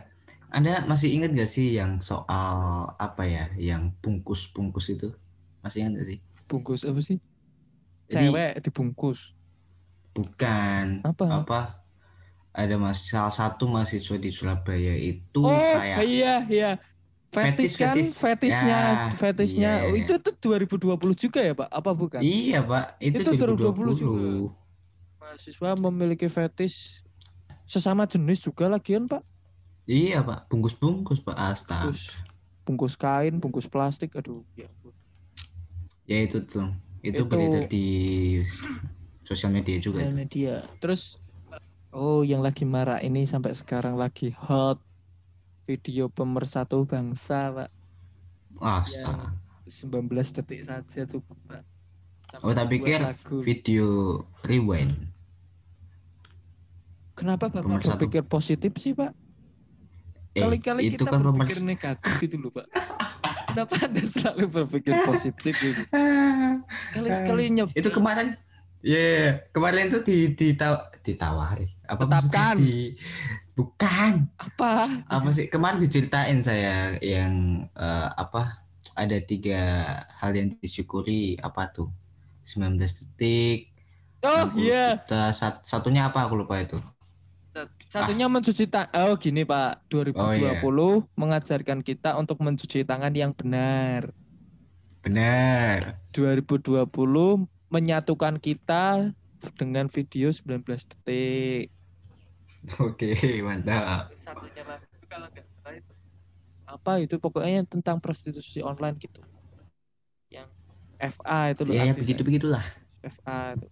[0.49, 2.57] Anda masih ingat gak sih yang soal
[2.95, 5.11] apa ya, yang bungkus-bungkus itu?
[5.65, 6.21] Masih ingat sih?
[6.45, 7.17] bungkus apa sih
[8.07, 9.33] Jadi- cewek dibungkus
[10.15, 11.03] Bukan.
[11.03, 11.43] Apa?
[11.43, 11.61] Apa?
[12.55, 16.71] Ada mas salah satu mahasiswa di Surabaya itu Oh kayak iya iya.
[17.35, 18.11] Fetis, Fetis, kan fetis.
[18.15, 20.07] fetisnya Ya, fetisnya iya, oh, iya.
[20.07, 22.23] itu tuh 2020 juga ya Pak apa bukan?
[22.23, 22.95] Iya, Pak.
[23.03, 23.91] Itu, Itu 2020.
[23.91, 24.21] 2020 juga.
[25.19, 27.03] Mahasiswa memiliki fetis
[27.67, 29.19] sesama jenis juga lagian Pak.
[29.85, 30.47] Iya, Pak.
[30.47, 31.35] Bungkus-bungkus, Pak.
[31.35, 31.91] Astaga.
[31.91, 32.23] Terus
[32.63, 34.71] bungkus kain, bungkus plastik aduh ya.
[36.05, 36.69] Ya itu tuh.
[37.01, 37.87] Itu, Itu- beredar di
[39.23, 40.19] sosial media juga Sosial itu.
[40.19, 40.55] media.
[40.79, 41.21] Terus
[41.91, 44.81] oh yang lagi marah ini sampai sekarang lagi hot
[45.63, 47.71] video pemersatu bangsa pak
[48.57, 49.33] Asa.
[49.65, 51.63] 19 detik saja cukup pak
[52.27, 53.41] Sampai Oh, tak pikir lagu.
[53.41, 53.87] video
[54.45, 54.93] rewind.
[57.15, 57.95] kenapa bapak pemersatu.
[57.97, 59.15] berpikir positif sih pak
[60.33, 62.67] Eh, kali-kali itu kita kan berpikir negatif gitu loh pak
[63.55, 65.83] kenapa anda selalu berpikir positif gitu.
[66.91, 68.35] Sekali-sekali nyebut itu kemarin
[68.83, 70.59] ya kemarin tuh di di
[71.07, 71.69] ditawari.
[71.87, 72.57] Apa Tetapkan.
[72.59, 72.99] di
[73.55, 74.27] bukan.
[74.37, 74.83] Apa?
[75.09, 75.47] Apa sih?
[75.47, 78.67] Kemarin diceritain saya yang eh, apa
[78.99, 79.87] ada tiga
[80.19, 81.89] hal yang disyukuri apa tuh?
[82.45, 83.73] 19 detik
[84.21, 85.01] oh 60 iya.
[85.01, 85.33] juta.
[85.33, 86.29] Sat- satunya apa?
[86.29, 86.77] Aku lupa itu
[87.79, 89.87] satunya mencuci tangan oh gini pak.
[89.91, 90.59] 2020 Oh, iya.
[91.15, 94.11] mengajarkan kita untuk mencuci tangan yang benar.
[95.05, 96.01] Benar.
[96.17, 96.87] 2020
[97.71, 99.13] menyatukan kita
[99.55, 101.71] dengan video 19 detik.
[102.81, 103.13] Oke
[103.45, 104.11] mantap.
[104.17, 105.93] Satunya lagi itu kalau nggak salah itu.
[106.65, 107.17] Apa itu?
[107.21, 109.21] Pokoknya tentang prostitusi online gitu.
[110.33, 110.49] Yang
[110.99, 112.65] FA itu loh ya, ya begitu begitulah
[113.05, 113.67] FA itu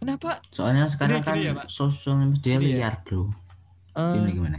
[0.00, 1.66] kenapa soalnya sekarang Gini, kan ya, Pak?
[1.68, 2.88] sosial media Gini ya.
[2.88, 3.28] liar bro
[3.94, 4.58] eh, gimana gimana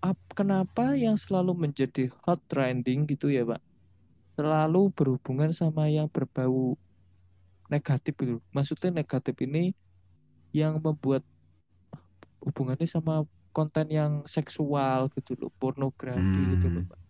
[0.00, 3.60] ap- kenapa yang selalu menjadi hot trending gitu ya pak
[4.34, 6.78] selalu berhubungan sama yang berbau
[7.66, 9.74] negatif gitu maksudnya negatif ini
[10.50, 11.20] yang membuat
[12.40, 16.54] hubungannya sama konten yang seksual gitu loh pornografi Hmm.
[16.56, 17.00] gitu loh pak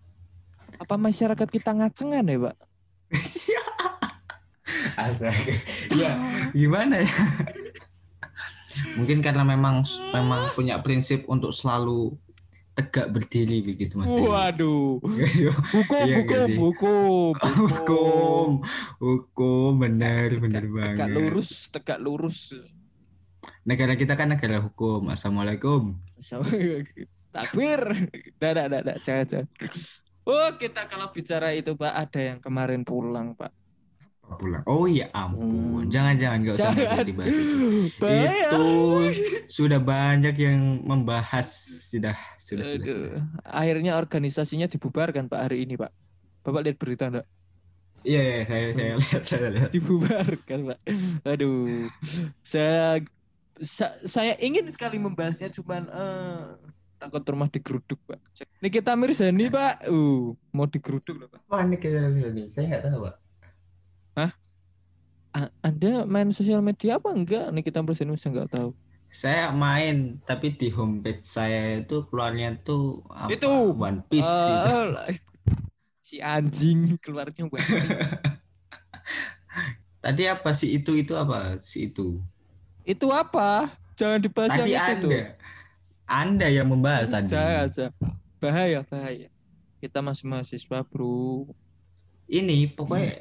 [0.79, 2.57] apa masyarakat kita ngacengan ya pak
[4.99, 5.33] Astaga.
[5.95, 6.13] ya
[6.53, 7.09] gimana ya
[8.97, 12.15] mungkin karena memang memang punya prinsip untuk selalu
[12.79, 15.03] tegak berdiri begitu mas waduh.
[15.75, 16.59] Hukum Iya nggak hukum sih?
[16.63, 17.35] hukum
[17.75, 18.49] hukum.
[19.03, 20.95] Hukum benar benar banget.
[20.95, 22.55] tegak lurus tegak lurus.
[23.67, 25.11] Negara kita kan negara hukum.
[25.11, 25.99] Assalamualaikum.
[27.35, 27.83] Takbir.
[28.39, 29.49] Dah dah dah dah jangan jangan
[30.29, 33.49] oh kita kalau bicara itu pak ada yang kemarin pulang pak
[34.37, 35.87] pulang oh iya ampun.
[35.87, 35.89] Hmm.
[35.89, 36.39] jangan jangan.
[36.45, 37.05] Nggak usah Jangan.
[37.09, 38.67] dibahas itu.
[39.49, 41.49] Sudah banyak yang membahas.
[41.89, 43.09] Sudah sudah sudah, Aduh.
[43.17, 43.23] sudah.
[43.49, 45.89] akhirnya organisasinya dibubarkan pak hari ini pak.
[46.45, 47.27] Bapak lihat berita enggak
[48.07, 49.71] iya iya, saya saya lihat saya lihat.
[49.75, 50.79] Dibubarkan pak.
[51.27, 51.89] Aduh.
[52.45, 53.03] Saya
[53.59, 56.43] sa- saya ingin sekali membahasnya cuman eh,
[56.99, 58.21] takut rumah digeruduk pak.
[58.63, 59.89] Nikita Mirzani pak.
[59.91, 61.41] Uh mau digeruduk loh pak.
[61.51, 63.17] Wah ini kita ini saya nggak tahu pak.
[65.37, 67.53] A- anda main sosial media apa enggak?
[67.55, 68.71] Nikita Mirzani saya nggak tahu.
[69.09, 73.73] Saya main tapi di homepage saya itu keluarnya tuh apa, Itu.
[73.73, 74.69] One Piece gitu.
[74.69, 75.07] Eh, lah,
[76.03, 77.63] si anjing keluarnya buat
[80.05, 82.23] Tadi apa sih itu itu apa si itu?
[82.87, 83.67] itu apa?
[83.99, 85.23] Jangan dibahas Tadi yang itu anda,
[86.09, 87.35] anda yang membahas tadi.
[87.35, 87.87] jangan aja
[88.39, 89.29] bahaya bahaya.
[89.83, 91.51] Kita masih mahasiswa bro.
[92.29, 93.15] Ini pokoknya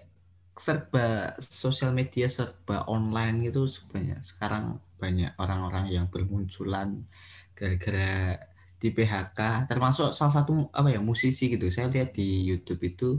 [0.58, 7.06] serba sosial media serba online itu sebenarnya sekarang banyak orang-orang yang bermunculan
[7.54, 8.42] gara-gara
[8.78, 11.70] di PHK termasuk salah satu apa ya musisi gitu.
[11.70, 13.10] Saya lihat di YouTube itu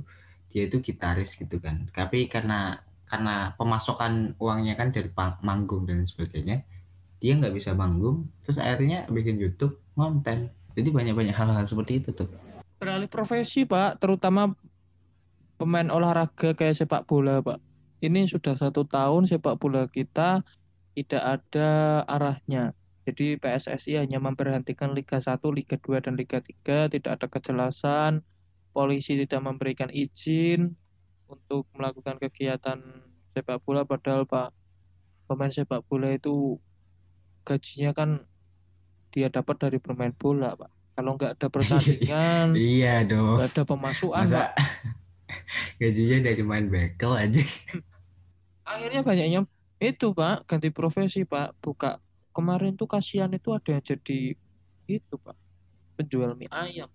[0.51, 1.87] dia itu gitaris gitu kan.
[1.91, 5.09] Tapi karena karena pemasukan uangnya kan dari
[5.43, 6.63] manggung dan sebagainya
[7.19, 8.31] dia nggak bisa manggung.
[8.43, 12.31] Terus akhirnya bikin YouTube konten jadi banyak-banyak hal-hal seperti itu tuh.
[12.79, 14.55] Beralih profesi pak terutama
[15.59, 17.59] pemain olahraga kayak sepak bola pak.
[17.99, 20.47] Ini sudah satu tahun sepak bola kita
[20.95, 22.79] tidak ada arahnya.
[23.11, 28.23] Jadi PSSI hanya memberhentikan Liga 1, Liga 2 dan Liga 3 tidak ada kejelasan.
[28.71, 30.79] Polisi tidak memberikan izin
[31.27, 32.79] untuk melakukan kegiatan
[33.35, 33.83] sepak bola.
[33.83, 34.55] Padahal pak
[35.27, 36.63] pemain sepak bola itu
[37.43, 38.11] gajinya kan
[39.11, 40.71] dia dapat dari bermain bola pak.
[40.95, 43.43] Kalau nggak ada pertandingan iya dong.
[43.43, 44.51] nggak ada pemasukan masa pak
[45.81, 47.43] gajinya dari main bekel aja.
[48.69, 49.41] Akhirnya banyaknya
[49.81, 51.57] itu pak ganti profesi pak.
[51.63, 51.97] Buka.
[52.35, 54.37] Kemarin tuh kasihan itu ada yang jadi
[54.87, 55.37] itu pak.
[55.97, 56.91] Penjual mie ayam.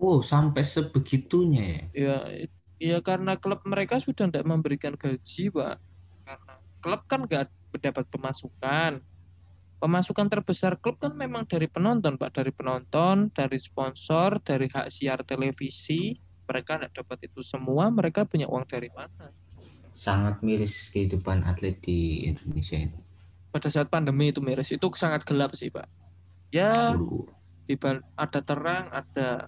[0.00, 1.84] Wow sampai sebegitunya ya?
[1.92, 2.16] Ya
[2.80, 5.76] ya karena klub mereka sudah tidak memberikan gaji pak.
[6.24, 7.46] Karena klub kan nggak
[7.76, 8.92] mendapat pemasukan.
[9.80, 12.32] Pemasukan terbesar klub kan memang dari penonton pak.
[12.32, 18.50] Dari penonton dari sponsor dari hak siar televisi mereka tidak dapat itu semua mereka punya
[18.50, 19.30] uang dari mana?
[19.94, 22.98] Sangat miris kehidupan atlet di Indonesia ini.
[23.54, 25.86] Pada saat pandemi itu miris itu sangat gelap sih pak.
[26.50, 26.98] Ya
[28.18, 29.46] ada terang ada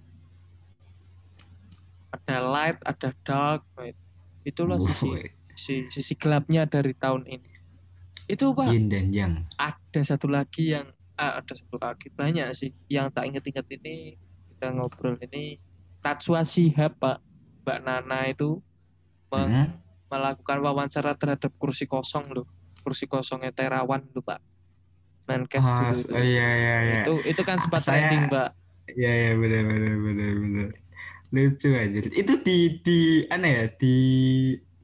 [2.14, 3.98] ada light ada dark right.
[4.46, 5.26] itulah sisi, Wuh,
[5.58, 7.50] sisi sisi gelapnya dari tahun ini.
[8.30, 8.70] Itu pak.
[8.70, 9.34] Yin dan yang.
[9.58, 10.86] Ada satu lagi yang
[11.18, 14.14] ah, ada satu lagi banyak sih yang tak inget-inget ini
[14.54, 15.58] kita ngobrol ini
[16.02, 17.18] Najwa Shihab Pak
[17.62, 18.58] Mbak Nana itu
[19.32, 19.72] Hmm?
[20.06, 22.44] melakukan wawancara terhadap kursi kosong loh
[22.78, 24.44] kursi kosongnya Terawan loh Pak
[25.24, 26.12] Menkes Ah, dulu itu.
[26.12, 27.00] oh, iya iya iya.
[27.00, 28.50] itu itu kan sempat Saya- trending Pak
[28.92, 30.68] Iya iya benar benar benar benar.
[31.30, 31.98] Lucu aja.
[32.02, 33.94] Itu di di aneh ya di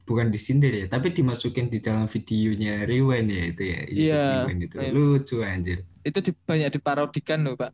[0.01, 3.79] bukan disindir ya, tapi dimasukin di dalam videonya Rewind ya itu ya.
[3.85, 4.75] Iya, Rewind itu.
[4.79, 4.89] iya.
[4.89, 5.83] Lucu anjir.
[5.99, 7.69] itu di, banyak diparodikan loh Pak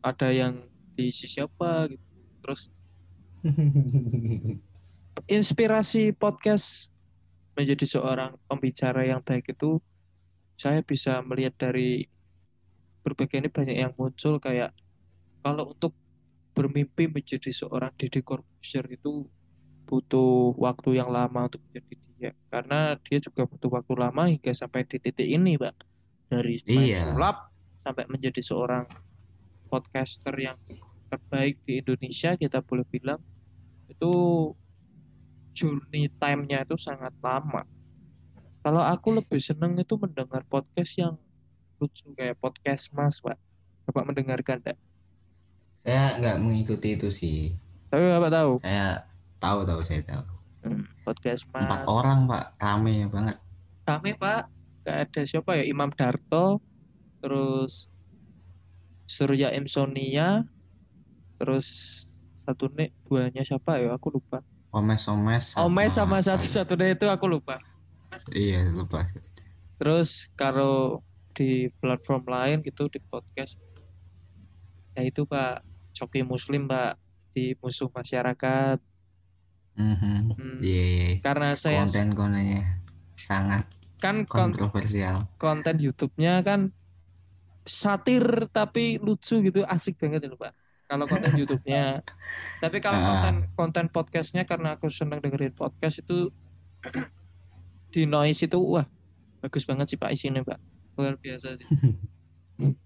[0.00, 0.62] ada yang
[0.92, 2.04] diisi siapa gitu
[2.38, 2.68] terus
[5.28, 6.90] inspirasi podcast
[7.54, 9.78] menjadi seorang pembicara yang baik itu
[10.58, 12.08] saya bisa melihat dari
[13.04, 14.72] berbagai ini banyak yang muncul kayak
[15.44, 15.92] kalau untuk
[16.54, 19.28] bermimpi menjadi seorang Deddy Corbuzier itu
[19.84, 22.30] butuh waktu yang lama untuk menjadi dia.
[22.48, 25.74] Karena dia juga butuh waktu lama hingga sampai di titik ini Pak
[26.32, 27.12] dari Iya.
[27.12, 27.52] sulap
[27.84, 28.88] sampai menjadi seorang
[29.68, 30.56] podcaster yang
[31.12, 33.20] terbaik di Indonesia kita boleh bilang
[33.94, 34.14] itu
[35.54, 37.62] journey time-nya itu sangat lama.
[38.64, 41.14] Kalau aku lebih seneng itu mendengar podcast yang
[41.78, 43.38] lucu kayak podcast Mas, Pak.
[43.86, 44.78] Bapak mendengarkan enggak?
[45.78, 47.52] Saya nggak mengikuti itu sih.
[47.92, 49.04] Tapi Bapak tahu Saya
[49.38, 50.24] tahu tahu saya tahu.
[50.64, 51.68] Hmm, podcast Mas.
[51.68, 53.36] Empat orang pak, rame banget.
[53.84, 54.48] Kami Pak,
[54.84, 56.60] Gak ada siapa ya Imam Darto,
[57.24, 57.88] terus
[59.08, 60.44] Surya Imsonia,
[61.40, 61.68] terus
[62.44, 64.44] satu nih duanya siapa ya aku lupa.
[64.70, 65.54] Omes omes.
[65.56, 67.58] Omes sama satu satu itu aku lupa.
[68.30, 69.06] Iya lupa.
[69.78, 71.02] Terus kalau
[71.34, 73.58] di platform lain gitu di podcast,
[74.94, 75.62] ya itu Pak
[75.94, 76.94] Coki Muslim Pak
[77.34, 78.78] di musuh masyarakat.
[79.74, 80.38] Mhm.
[80.38, 80.84] Hmm, Iya.
[80.86, 81.08] iya.
[81.18, 82.62] Karena saya Konten kontennya
[83.18, 83.66] sangat
[83.98, 85.16] kan kon- kontroversial.
[85.40, 86.70] konten YouTube-nya kan
[87.64, 90.52] satir tapi lucu gitu asik banget itu pak
[90.84, 92.00] kalau konten YouTube-nya
[92.58, 93.06] tapi kalau Ah.
[93.08, 96.28] konten konten podcastnya karena aku seneng dengerin podcast itu
[97.88, 98.84] di noise itu wah
[99.38, 100.58] bagus banget sih pak isinya pak
[100.94, 101.66] luar biasa sih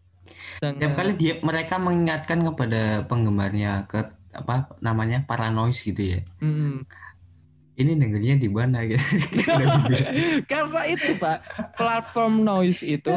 [0.61, 4.05] Dan, Tiap kali dia mereka mengingatkan kepada penggemarnya ke
[4.36, 6.20] apa namanya paranoid gitu ya.
[6.44, 6.84] hmm,
[7.74, 9.01] Ini dengernya di mana gitu.
[10.53, 11.38] karena itu pak
[11.74, 13.14] platform noise itu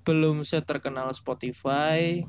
[0.00, 2.24] belum seterkenal Spotify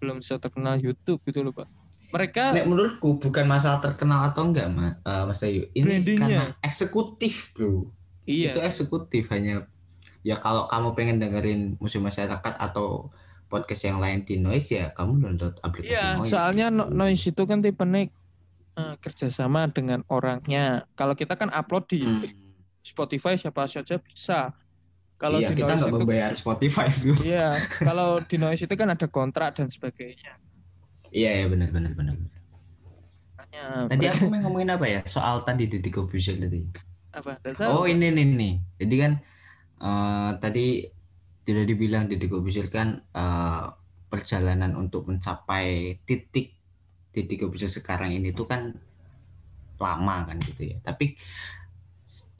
[0.00, 1.68] belum seterkenal YouTube gitu loh pak
[2.10, 5.62] mereka Nek menurutku bukan masalah terkenal atau enggak mas, eh, mas Ayu.
[5.70, 6.18] Ini Brandingnya.
[6.18, 7.86] karena eksekutif bro.
[8.24, 9.68] iya Itu eksekutif hanya
[10.20, 13.12] ya kalau kamu pengen dengerin musim masyarakat atau
[13.46, 16.30] podcast yang lain di noise ya kamu download aplikasi Iya, noise.
[16.30, 18.10] soalnya no- noise itu kan tipe nih
[18.96, 20.88] kerjasama dengan orangnya.
[20.94, 22.24] Kalau kita kan upload di Hmm.
[22.80, 24.56] Spotify siapa saja bisa.
[25.20, 27.12] Kalau iya, di kita nggak membayar Spotify bro.
[27.28, 27.52] iya,
[27.84, 30.40] kalau di noise itu kan ada kontrak dan sebagainya.
[31.12, 32.16] Iya, iya benar benar benar.
[32.16, 33.62] Makanya
[33.92, 35.00] Tadi aku mau ngomongin apa ya?
[35.04, 36.64] Soal tadi Deddy Corbuzier tadi.
[37.12, 37.36] apa?
[37.68, 38.54] Oh ini nih nih.
[38.80, 39.12] Jadi kan
[39.84, 40.66] eh, tadi
[41.44, 43.64] tidak dibilang Deddy Corbuzier kan eh,
[44.08, 46.56] perjalanan untuk mencapai titik
[47.12, 48.72] Deddy Corbuzier sekarang ini tuh kan
[49.76, 50.80] lama kan gitu ya.
[50.80, 51.12] Tapi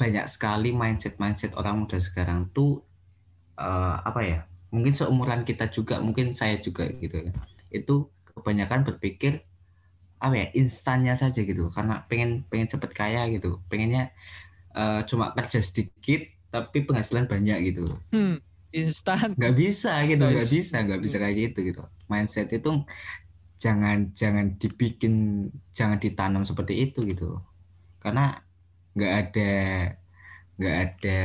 [0.01, 2.83] banyak sekali mindset mindset orang muda sekarang tuh
[3.59, 4.39] eh, apa ya?
[4.75, 7.35] Mungkin seumuran kita juga, mungkin saya juga gitu kan.
[7.75, 7.95] Itu
[8.37, 9.43] kebanyakan berpikir
[10.21, 14.13] apa ya instannya saja gitu karena pengen pengen cepet kaya gitu pengennya
[14.77, 18.37] eh, cuma kerja sedikit tapi penghasilan banyak gitu Hmm,
[18.75, 19.33] instan.
[19.39, 22.71] nggak bisa gitu Nggak bisa nggak bisa kayak gitu gitu mindset itu
[23.61, 25.15] jangan jangan dibikin
[25.73, 27.41] jangan ditanam seperti itu gitu
[28.01, 28.41] karena
[29.01, 29.53] nggak ada
[30.61, 31.21] nggak ada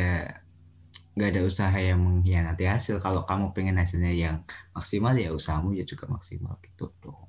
[1.15, 4.38] nggak ada usaha yang mengkhianati hasil kalau kamu pengen hasilnya yang
[4.71, 7.19] maksimal ya usahamu ya juga maksimal gitu dong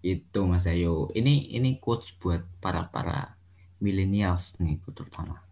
[0.00, 3.36] itu mas Ayu ini ini quotes buat para para
[3.84, 5.44] millennials nih terutama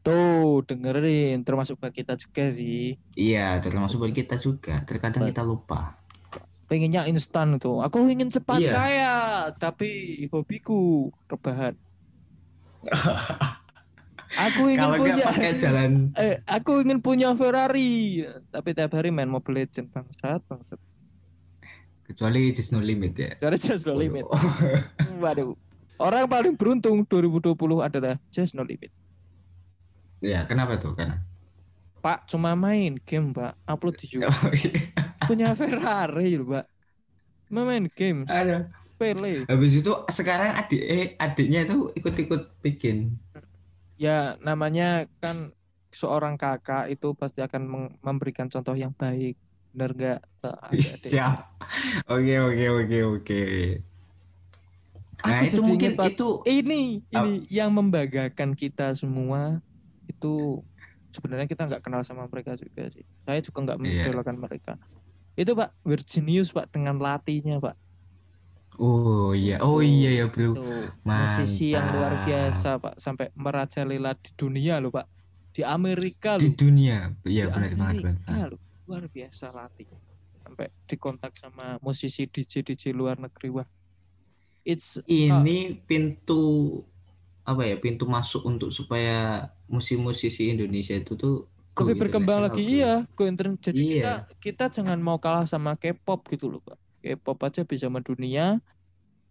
[0.00, 2.96] Tuh, dengerin termasuk buat kita juga sih.
[3.20, 6.00] iya termasuk buat kita juga terkadang kita lupa
[6.70, 7.82] Pengennya instan tuh.
[7.82, 8.70] Aku ingin cepat Iya.
[8.70, 9.14] kaya,
[9.58, 11.74] tapi hobiku rebahan.
[14.30, 15.90] Aku ingin kalau nggak punya pakai jalan
[16.22, 18.22] eh, aku ingin punya Ferrari.
[18.54, 20.78] Tapi tiap hari main Mobile Legend bangsat bangsat.
[22.06, 23.34] Kecuali just no limit ya.
[23.34, 24.22] Karena just no limit.
[25.22, 25.58] Waduh.
[25.98, 28.94] Orang paling beruntung 2020 adalah just no limit.
[30.22, 30.94] Ya kenapa tuh?
[30.94, 31.18] Karena?
[32.00, 34.72] Pak cuma main game pak upload di YouTube Oh, iya.
[35.28, 36.66] punya Ferrari loh pak
[37.50, 38.24] Cuma main game.
[38.24, 38.70] Ada
[39.00, 43.16] Pele habis itu sekarang adik eh adiknya itu ikut-ikut bikin
[43.96, 45.32] ya namanya kan
[45.88, 47.64] seorang kakak itu pasti akan
[48.04, 49.40] memberikan contoh yang baik
[49.70, 49.86] Ih,
[50.66, 50.98] adik-adik.
[51.06, 51.36] Siap.
[52.10, 53.42] Oke oke oke oke.
[55.20, 56.10] Nah itu mungkin Pak.
[56.10, 59.62] itu ini ini yang membanggakan kita semua
[60.08, 60.58] itu
[61.12, 63.82] sebenarnya kita nggak kenal sama mereka juga sih saya juga nggak Iya.
[63.84, 64.72] mengidolakan mereka
[65.36, 67.78] itu pak Virginius pak dengan latihnya pak
[68.80, 69.60] oh iya.
[69.60, 70.56] Oh iya ya bro.
[71.04, 72.94] musisi yang luar biasa pak.
[72.96, 75.04] Sampai merajalela di dunia loh pak.
[75.52, 76.56] Di Amerika Di loh.
[76.56, 77.12] dunia.
[77.22, 78.16] Iya di benar benar benar.
[78.16, 78.60] Amerika loh.
[78.88, 79.86] Luar biasa latih.
[80.40, 83.68] Sampai dikontak sama musisi DJ DJ luar negeri wah.
[84.62, 86.40] It's Ini pintu
[87.42, 91.44] apa ya pintu masuk untuk supaya musisi-musisi Indonesia itu tuh
[91.76, 92.60] lebih berkembang lagi.
[92.60, 92.68] bro.
[92.68, 93.88] iya go internet jadi Iya.
[93.88, 98.60] kita kita jangan mau kalah sama K-pop gitu loh pak K-pop aja bisa mendunia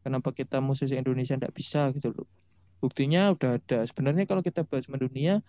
[0.01, 2.28] kenapa kita musisi Indonesia tidak bisa gitu loh.
[2.80, 3.86] Buktinya udah ada.
[3.86, 5.43] Sebenarnya kalau kita bahas mendunia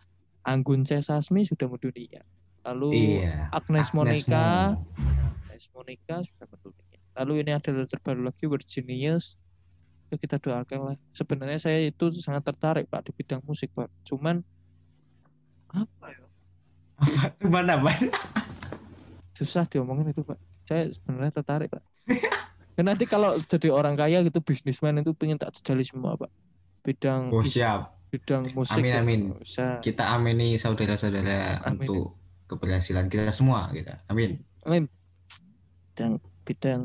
[0.45, 2.25] Anggun C Sasmi sudah mendunia
[2.61, 3.49] lalu Iya.
[3.57, 4.47] Agnes Agnes Monica.
[4.77, 4.85] Mo.
[5.49, 9.41] Agnes Monica sudah mendunia lalu ini ada terbaru lagi Virginius.
[10.11, 10.97] Ya kita doakan lah.
[11.15, 13.87] Sebenarnya saya itu sangat tertarik pak di bidang musik pak.
[14.03, 14.43] Cuman
[15.71, 16.27] apa ya?
[16.99, 17.23] Apa?
[17.41, 17.93] Cuman apa?
[19.41, 20.37] susah diomongin itu pak
[20.71, 21.83] saya sebenarnya tertarik pak
[22.79, 26.31] dan nanti kalau jadi orang kaya gitu bisnismen itu pengen tak jejali semua pak
[26.81, 27.91] bidang Oh siap.
[28.09, 29.21] bidang musik Amin, amin.
[29.37, 31.85] bisa Kita amini saudara-saudara Amin.
[31.85, 32.15] untuk
[32.47, 33.99] keberhasilan kita semua kita.
[34.07, 34.39] Amin.
[34.63, 34.87] amin
[35.91, 36.13] bidang
[36.43, 36.81] bidang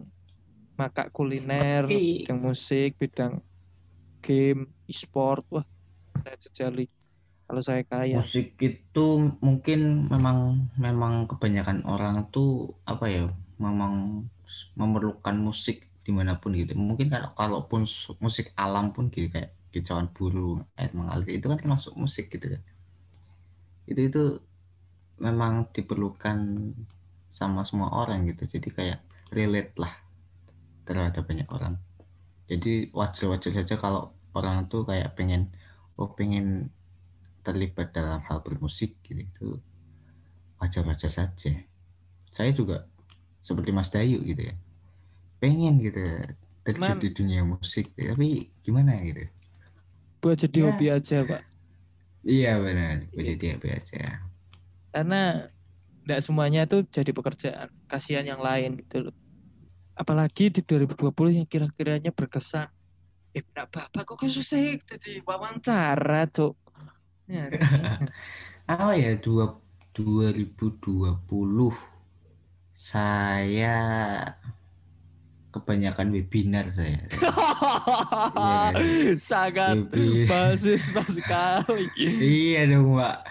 [0.76, 3.40] maka kuliner Tapi- bidang musik bidang
[4.20, 5.66] game e-sport wah
[6.20, 6.90] saya jejali
[7.46, 9.06] kalau saya kaya Musik itu
[9.38, 14.26] mungkin memang memang kebanyakan orang tuh apa ya memang
[14.78, 16.78] memerlukan musik di mana pun gitu.
[16.78, 17.88] Mungkin kalau kalaupun
[18.22, 22.62] musik alam pun gitu kayak kicauan burung, air mengalir itu kan termasuk musik gitu kan.
[23.89, 24.24] Itu itu
[25.20, 26.38] memang diperlukan
[27.32, 28.47] sama semua orang gitu.
[28.47, 28.99] Jadi kayak
[29.34, 29.91] relate lah
[30.86, 31.76] terhadap banyak orang.
[32.45, 35.49] Jadi wajar-wajar saja kalau orang tuh kayak pengen
[35.95, 36.70] oh pengen
[37.41, 39.47] terlibat dalam hal bermusik gitu itu
[40.60, 41.53] wajar-wajar saja
[42.34, 42.89] saya juga
[43.46, 44.56] seperti Mas Dayu gitu ya.
[45.38, 46.02] Pengen gitu
[46.66, 49.22] terjun di dunia musik tapi gimana gitu?
[50.18, 50.66] Buat jadi Ya.
[50.66, 51.41] hobi aja pak.
[52.26, 53.06] Iya benar.
[53.14, 54.26] Jadi apa aja.
[54.89, 55.22] Karena
[56.02, 57.70] tidak semuanya itu jadi pekerjaan.
[57.86, 59.16] Kasihan yang lain gitu loh.
[59.93, 62.66] Apalagi di 2020 yang kira-kiranya berkesan.
[63.30, 66.56] Eh enggak apa-apa kok kok susah jadi wawancara cok
[67.28, 67.52] ya,
[68.72, 69.60] apa ya dua
[69.91, 71.28] 2020
[72.76, 73.78] saya
[75.56, 77.00] kebanyakan webinar saya.
[78.36, 79.16] Iya kan?
[79.16, 79.76] sangat
[80.28, 81.88] mahasiswa sekali.
[82.20, 83.24] Iya dong mbak.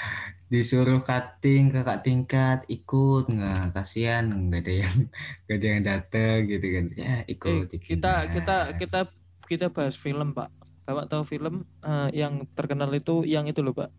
[0.48, 3.28] Disuruh cutting kakak tingkat ikut.
[3.28, 4.24] Nggak kasihan.
[4.24, 4.94] Nggak ada yang
[5.44, 6.84] nggak ada yang datang gitu kan.
[6.96, 8.32] Ya Eh, ikut kita webinar.
[8.32, 9.00] kita kita
[9.44, 10.48] kita bahas film pak.
[10.88, 13.92] Bapak tahu film eh, yang terkenal itu yang itu loh pak.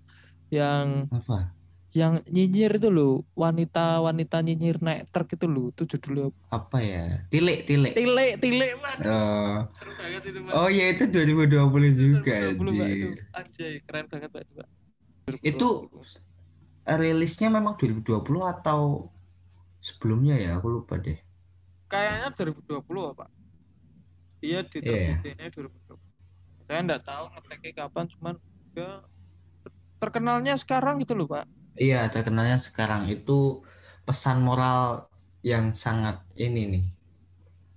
[0.49, 1.53] Yang apa
[1.95, 6.77] yang nyinyir itu loh wanita wanita nyinyir naik truk itu loh itu judulnya apa?
[6.83, 7.07] Ya?
[7.31, 7.95] Tilik tilik.
[7.95, 9.57] Tile tile pak oh.
[9.71, 13.07] Seru banget itu pak oh ya itu 2020 juga 2020, Pak, itu.
[13.07, 13.15] Anjir.
[13.39, 14.67] anjay keren banget pak itu pak
[15.41, 15.87] Itu-
[16.85, 19.09] rilisnya memang 2020 atau
[19.81, 20.59] sebelumnya ya?
[20.59, 21.17] Aku lupa deh.
[21.89, 23.29] Kayaknya 2020 pak.
[24.43, 25.17] Iya di Iya.
[25.17, 25.97] terbitnya 2020
[26.65, 28.35] saya enggak tahu ngeteknya kapan cuman
[28.73, 28.89] ya
[29.97, 33.63] terkenalnya sekarang gitu loh pak iya terkenalnya sekarang itu
[34.07, 35.11] pesan moral
[35.45, 36.85] yang sangat ini nih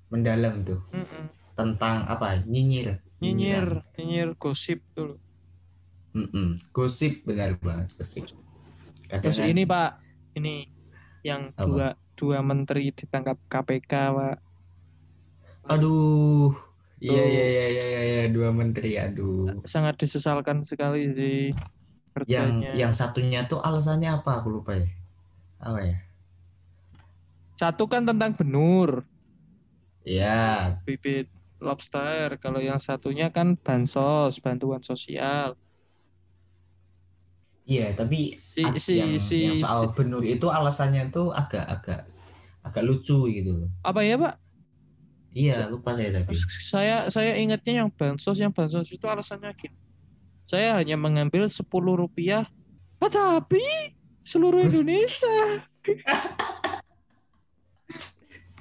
[0.09, 0.81] mendalam tuh.
[0.95, 1.25] Mm-mm.
[1.59, 2.39] tentang apa?
[2.47, 4.29] Nyinyir nyinyir nyinyir.
[4.39, 5.21] gosip tuh loh.
[6.15, 6.57] Mm-mm.
[6.71, 8.31] gosip benar banget gosip.
[9.11, 9.99] Kadang terus ini pak
[10.39, 10.71] ini
[11.27, 11.67] yang Apa?
[11.67, 14.37] dua dua menteri ditangkap KPK pak.
[15.69, 16.55] Aduh.
[16.99, 19.63] Iya iya iya iya iya, iya, dua menteri aduh.
[19.63, 21.55] Sangat disesalkan sekali sih
[22.25, 22.71] kerjanya.
[22.75, 24.43] yang satunya tuh alasannya apa?
[24.43, 24.87] Aku lupa ya.
[25.63, 25.97] Apa ya?
[27.59, 29.03] Satu kan tentang benur.
[30.07, 32.39] Ya bibit lobster.
[32.39, 35.59] Kalau yang satunya kan bansos bantuan sosial.
[37.69, 42.01] Iya tapi Si- si- yang, si- yang soal benur itu alasannya tuh agak agak
[42.65, 43.71] agak lucu gitu loh.
[43.85, 44.35] Apa ya pak?
[45.37, 46.33] Iya lupa saya tapi.
[46.73, 49.77] Saya saya ingatnya yang bansos yang bansos itu alasannya gini
[50.49, 51.61] saya hanya mengambil 10
[51.95, 52.49] rupiah
[52.99, 53.61] Ah, tapi
[54.23, 55.39] seluruh Indonesia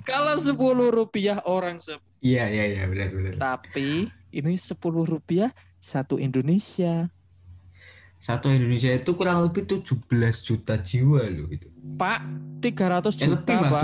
[0.03, 0.53] kalau 10
[0.89, 7.09] rupiah orang se- iya iya iya benar benar tapi ini 10 rupiah satu Indonesia
[8.17, 10.09] satu Indonesia itu kurang lebih 17
[10.43, 12.19] juta jiwa loh itu Pak
[12.57, 13.69] 300 Eh, juta, lebih Pak.
[13.71, 13.81] Pak.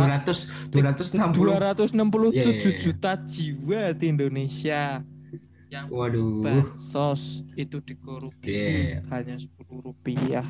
[0.73, 1.53] 200 260.
[1.53, 2.73] 267 Iya, iya, iya.
[2.75, 4.81] juta jiwa di Indonesia
[5.73, 6.45] yang Waduh.
[6.45, 8.53] bansos itu dikorupsi
[8.93, 9.01] Iya.
[9.09, 10.45] hanya 10 rupiah.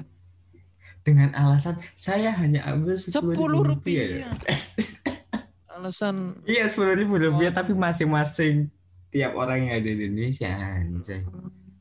[1.00, 4.28] Dengan alasan saya hanya ambil 10 10 rupiah.
[5.74, 7.56] Alasan Iya, 10 ribu rupiah Oh.
[7.56, 8.70] tapi masing-masing
[9.10, 10.52] tiap orang yang ada di Indonesia.
[10.52, 11.24] anjay.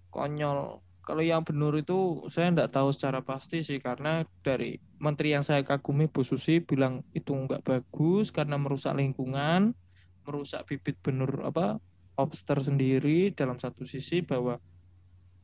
[0.09, 0.78] konyol.
[1.03, 5.61] Kalau yang benar itu saya nggak tahu secara pasti sih karena dari menteri yang saya
[5.62, 9.74] kagumi Bu Susi bilang itu nggak bagus karena merusak lingkungan,
[10.22, 11.82] merusak bibit benur apa
[12.18, 14.60] lobster sendiri dalam satu sisi bahwa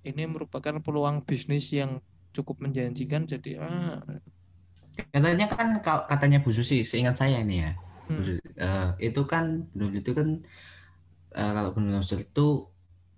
[0.04, 1.98] ini merupakan peluang bisnis yang
[2.32, 3.98] cukup menjanjikan jadi ah
[4.98, 7.70] Katanya kan katanya Bu Susi, seingat saya nih ya.
[8.10, 8.18] Hmm.
[8.18, 10.28] Susi, eh, itu kan benar itu kan
[11.38, 12.66] eh, kalau benar lobster itu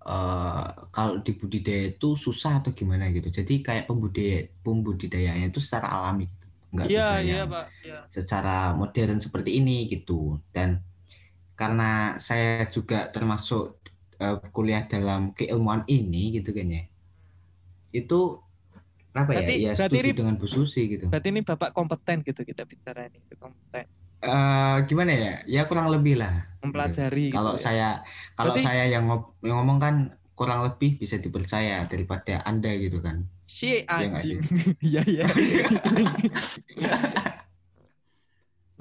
[0.05, 3.33] eh, kalau di budidaya itu susah atau gimana gitu.
[3.33, 6.29] Jadi kayak pembudidaya pembudidayaannya itu secara alami,
[6.69, 10.37] nggak bisa yang Pak ya secara modern seperti ini gitu.
[10.53, 10.77] Dan
[11.61, 13.77] karena saya juga termasuk
[14.17, 16.83] eh, kuliah dalam keilmuan ini gitu kan ya.
[17.91, 18.41] Itu
[19.11, 19.69] apa Berarti- ya?
[19.69, 21.05] Ya berarti setuju ini- dengan Bu Susi gitu.
[21.05, 23.85] berarti ini Bapak kompeten gitu kita bicara ini kompeten
[24.21, 25.33] eh gimana ya?
[25.45, 26.33] Ya kurang lebih lah.
[26.61, 27.65] mempelajari Kalau gitu ya.
[27.65, 27.89] saya
[28.33, 29.95] kalau Berarti- saya yang, ngob- yang ngomong kan
[30.33, 33.21] kurang lebih bisa dipercaya daripada Anda gitu kan.
[33.43, 34.39] si Iya anjing
[34.89, 35.25] iya iya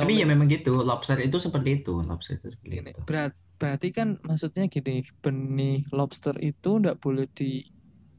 [0.01, 3.01] Tapi ya memang gitu, lobster itu seperti itu, lobster itu seperti Gini, itu.
[3.09, 4.93] berat, berarti kan maksudnya gini,
[5.25, 7.45] benih lobster itu ndak boleh di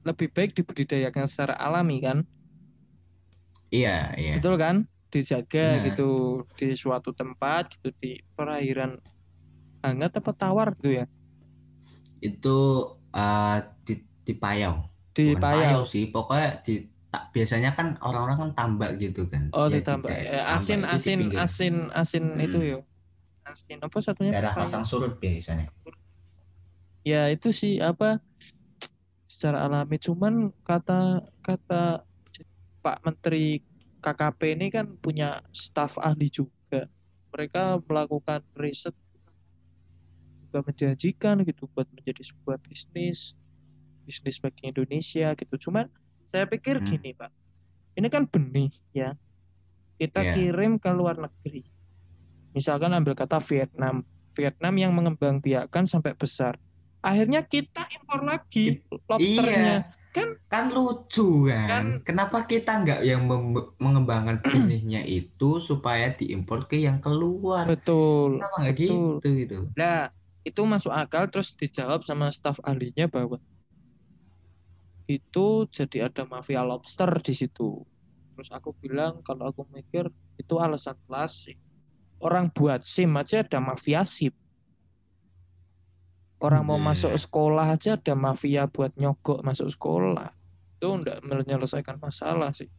[0.07, 2.17] lebih baik dibudidayakan secara alami kan,
[3.71, 4.31] Iya, iya.
[4.35, 4.75] betul kan?
[5.11, 5.85] Dijaga Benar.
[5.85, 6.03] gitu
[6.57, 8.91] di suatu tempat gitu di perairan
[9.85, 11.05] hangat apa tawar gitu ya,
[12.21, 12.49] Itu
[13.15, 13.93] eh, di
[14.27, 14.75] di payau.
[15.15, 15.81] di Bukan payau.
[15.85, 16.71] sih, pokoknya di
[17.11, 19.51] tak biasanya kan orang-orang kan tambak gitu kan.
[19.51, 21.37] Oh, Ya, di ditambah daerah- eh, asin asin pinggir.
[21.37, 22.39] asin asin Hmm.
[22.41, 22.79] itu yo.
[23.43, 24.31] Asin apa satunya?
[24.31, 24.63] daerah Payau.
[24.63, 25.67] pasang surut biasanya.
[27.01, 28.21] ya itu sih apa
[29.25, 31.01] secara alami cuman kata
[31.39, 32.05] kata
[32.79, 33.57] Pak Menteri
[33.97, 36.85] KKP ini kan punya staf ahli juga
[37.29, 38.93] mereka melakukan riset
[40.43, 43.33] juga menjanjikan gitu buat menjadi sebuah bisnis
[44.03, 45.89] bisnis bagi Indonesia gitu cuman
[46.31, 46.87] saya pikir Hmm.
[46.87, 47.31] gini Pak
[47.93, 49.19] ini kan benih ya
[49.99, 50.33] kita Iya.
[50.33, 51.67] kirim ke luar negeri
[52.51, 56.55] misalkan ambil kata Vietnam Vietnam yang mengembangbiakan sampai besar
[56.99, 59.91] akhirnya kita impor lagi lobsternya
[60.51, 61.67] Kan lucu kan.
[61.71, 63.23] Kan- Kenapa kita nggak yang
[63.79, 67.63] mengembangkan benihnya itu supaya diimpor ke yang keluar?
[67.63, 69.71] betul Kenapa nggak gitu gitu?
[69.71, 70.11] Nah,
[70.43, 73.39] itu masuk akal terus dijawab sama staf ahlinya bahwa
[75.19, 77.83] itu jadi ada mafia lobster di situ.
[78.37, 80.07] Terus aku bilang kalau aku mikir
[80.39, 81.57] itu alasan klasik.
[82.21, 84.31] Orang buat SIM aja ada mafia SIM.
[86.41, 86.85] Orang mau Iya.
[86.93, 90.33] masuk sekolah aja ada mafia buat nyogok masuk sekolah.
[90.77, 92.69] Itu enggak menyelesaikan masalah sih.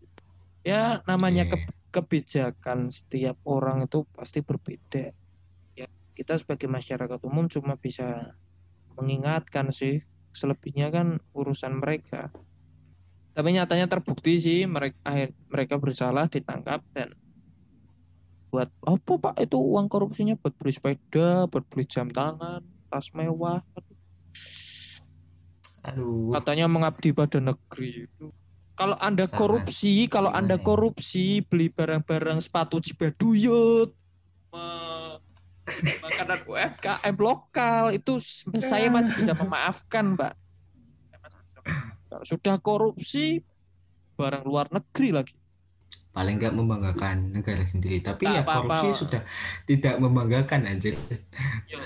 [0.63, 5.15] Ya namanya ke- kebijakan setiap orang itu pasti berbeda
[6.13, 8.37] kita sebagai masyarakat umum cuma bisa
[9.01, 12.33] mengingatkan sih selebihnya kan urusan mereka
[13.33, 17.17] tapi nyatanya terbukti sih mereka akhir mereka bersalah ditangkap dan
[18.53, 22.61] buat apa pak itu uang korupsinya buat beli sepeda buat beli jam tangan
[22.93, 23.65] tas mewah
[25.89, 26.37] Aduh.
[26.37, 28.05] katanya mengabdi pada negeri
[28.77, 29.41] kalau anda Sangat.
[29.41, 30.65] korupsi kalau anda ya?
[30.65, 33.89] korupsi beli barang-barang sepatu cibaduyut
[36.03, 40.35] makanan UMKM lokal itu s- saya masih bisa memaafkan mbak
[42.23, 43.41] sudah korupsi
[44.15, 45.35] barang luar negeri lagi
[46.13, 48.05] Paling nggak membanggakan negara sendiri.
[48.05, 48.69] Tapi Tak ya apa-apa.
[48.69, 49.25] korupsi sudah
[49.65, 50.93] tidak membanggakan anjir.
[51.73, 51.81] Yo,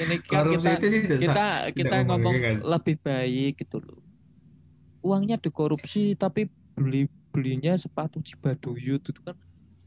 [0.00, 2.34] ini kan Korupsi kita itu tidak kita kita tidak ngomong
[2.64, 4.00] lebih baik gitu loh
[5.00, 9.36] uangnya dikorupsi tapi beli belinya sepatu cibaduyut itu kan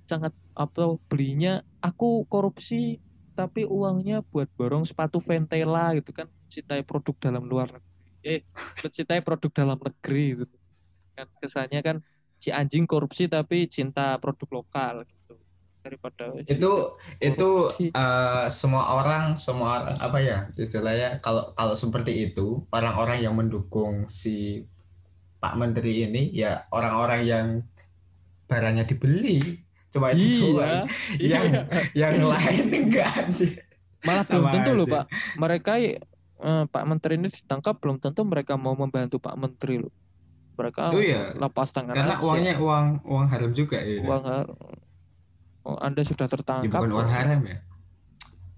[0.05, 2.97] sangat apa belinya aku korupsi
[3.34, 7.91] tapi uangnya buat borong sepatu Ventela gitu kan cintai produk dalam luar negeri.
[8.23, 8.39] Eh
[8.86, 10.55] mencintai produk dalam negeri gitu.
[11.17, 11.97] Kan kesannya kan
[12.38, 15.36] si anjing korupsi tapi cinta produk lokal gitu.
[15.84, 17.91] Daripada Itu itu Korupsi.
[17.91, 24.07] eh, semua orang semua orang apa ya istilahnya kalau kalau seperti itu orang-orang yang mendukung
[24.07, 24.63] si
[25.43, 27.47] Pak Menteri ini ya orang-orang yang
[28.47, 29.43] barangnya dibeli
[29.93, 30.85] coba itu iya doang.
[31.21, 31.45] yang
[31.93, 33.53] yang lain enggak sih
[34.01, 35.05] malah belum tentu loh pak
[35.37, 35.93] mereka eh,
[36.65, 39.93] Pak Menteri ini ditangkap belum tentu mereka mau membantu Pak Menteri loh
[40.53, 41.33] mereka Oh iya.
[41.33, 42.25] lepas tangan karena aja.
[42.25, 44.53] uangnya uang uang haram juga ya uang har-
[45.63, 47.57] oh, anda sudah Ya tertangkap bukan uang haram ya.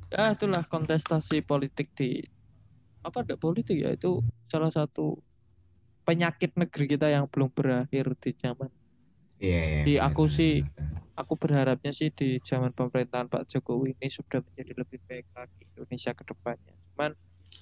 [0.09, 2.19] ya itulah kontestasi politik di
[2.99, 5.21] apa ada politik ya itu salah satu
[6.03, 8.69] penyakit negeri kita yang belum berakhir di zaman
[9.37, 9.81] Iya, iya.
[9.83, 10.63] Di benar, aku sih-
[11.15, 16.11] aku berharapnya sih di zaman pemerintahan Pak Jokowi ini sudah menjadi lebih baik lagi Indonesia
[16.11, 17.11] ke depannya cuman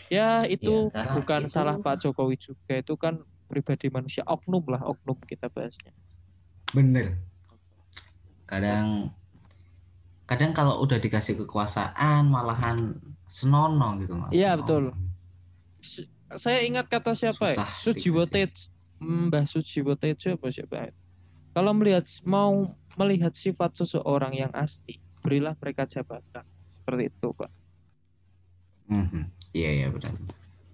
[0.10, 4.82] ya itu Ya, bukan itu- salah Pak Jokowi juga itu kan pribadi manusia oknum lah
[4.82, 5.94] oknum kita bahasnya
[6.74, 7.22] Bener.
[8.50, 9.14] Kadang
[10.26, 12.98] kadang kalau udah dikasih kekuasaan malahan
[13.30, 14.34] senonoh gitu Mas.
[14.34, 14.98] Iya, betul.
[16.34, 18.50] Saya ingat kata siapa ya Sujiwo dikasih.
[18.50, 20.94] Tej Mbah Sujiwo Tejo apa siapa ya?
[21.54, 26.44] Kalau melihat mau melihat sifat seseorang yang asli berilah mereka jabatan
[26.76, 27.52] seperti itu Pak
[28.84, 29.32] Mhm.
[29.54, 30.12] Iya iya benar.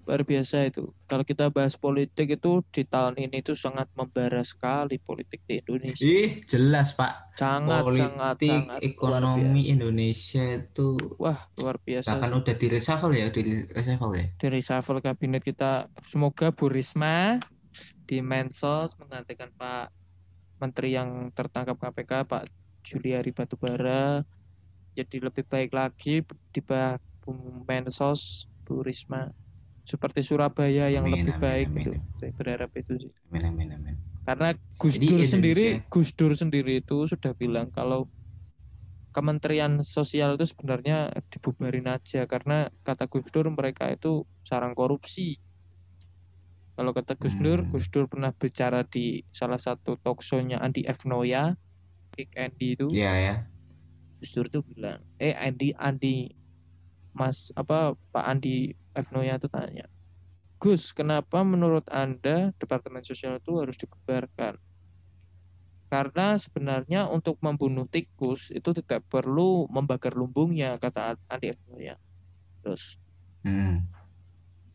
[0.09, 4.97] luar biasa itu kalau kita bahas politik itu di tahun ini itu sangat membara sekali
[4.97, 7.37] politik di Indonesia Ih jelas Pak.
[7.37, 9.61] sangat sangat Politik sangat luar ekonomi.
[9.69, 14.25] Indonesia itu wah luar biasa bahkan udah di reshuffle ya, di reshuffle ya.
[14.41, 17.37] dari reshuffle kabinet kita semoga Bu Risma
[18.09, 19.93] di Mensos menggantikan Pak
[20.59, 22.43] Menteri yang tertangkap KPK Pak
[22.83, 24.23] Juliari Batubara
[24.93, 27.31] jadi lebih baik lagi di bawah Bu
[27.63, 29.31] Mensos Bu Risma
[29.81, 31.77] seperti Surabaya yang Amin, lebih amin, baik amin.
[31.79, 33.95] gitu saya berharap itu sih Amin amin amin.
[34.23, 38.05] karena Gus Jadi Dur Indonesia- sendiri Gus Dur sendiri itu sudah bilang kalau
[39.09, 45.41] Kementerian Sosial itu sebenarnya dibubarin aja karena kata Gus Dur mereka itu sarang korupsi.
[46.79, 47.75] Kalau kata Gus Dur, Hmm.
[47.75, 51.03] Gus Dur pernah bicara di salah satu talk show-nya Andi F.
[51.03, 51.59] Noya,
[52.15, 53.35] Kick Andy itu, Iya ya.
[54.23, 56.31] Gus Dur tuh bilang, eh Andi Andi
[57.11, 59.11] Mas apa Pak Andi F.
[59.11, 59.91] Noya itu tanya,
[60.55, 64.55] Gus, kenapa menurut Anda Departemen Sosial itu harus dibubarkan?
[65.91, 71.59] Karena sebenarnya untuk membunuh tikus itu tidak perlu membakar lumbungnya, kata Andi F.
[71.67, 71.99] Noya.
[72.63, 72.95] Terus
[73.43, 73.83] Hmm.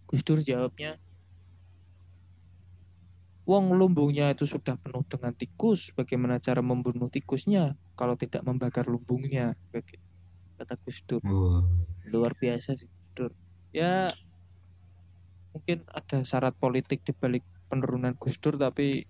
[0.05, 1.01] Gus Dur jawabnya,
[3.45, 9.53] Wong lumbungnya itu sudah penuh dengan tikus, bagaimana cara membunuh tikusnya kalau tidak membakar lumbungnya?
[10.57, 11.21] Kata Gus Dur.
[11.29, 11.61] Wah.
[12.09, 13.33] luar biasa sih Gus Dur.
[13.77, 14.09] Ya
[15.53, 19.05] mungkin ada syarat politik di balik penurunan Gus Dur tapi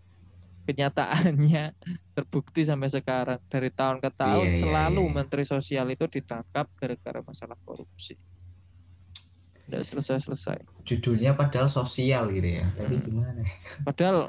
[0.65, 1.65] kenyataannya
[2.17, 5.13] terbukti sampai sekarang dari tahun ke tahun Iya, iya, selalu iya.
[5.15, 8.19] menteri sosial itu ditangkap gara-gara masalah korupsi.
[9.65, 10.59] Tidak selesai-selesai.
[10.85, 12.67] Judulnya padahal sosial gitu ya.
[12.77, 13.05] Tapi Hmm.
[13.05, 13.41] gimana?
[13.89, 14.29] Padahal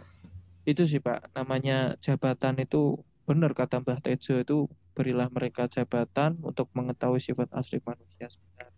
[0.63, 4.57] itu sih Pak, namanya jabatan itu benar kata Mbah Tejo itu
[4.95, 8.73] berilah mereka jabatan untuk mengetahui sifat asli manusia sebenarnya.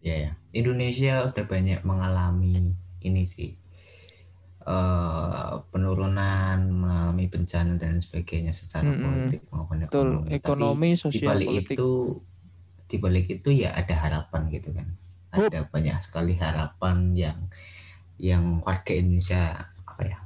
[0.00, 0.32] Ya ya.
[0.52, 3.58] Indonesia udah banyak mengalami ini sih.
[4.62, 9.02] eh penurunan, mengalami bencana dan sebagainya secara Mm-mm.
[9.02, 10.30] politik maupun Betul, ekonomi.
[10.30, 11.74] Tapi ekonomi, di sosial, politik.
[11.74, 11.90] itu
[12.86, 14.86] di balik itu ya ada harapan gitu kan.
[15.32, 17.38] Ada banyak sekali harapan yang
[18.20, 19.56] yang warga Indonesia
[19.88, 20.18] apa ya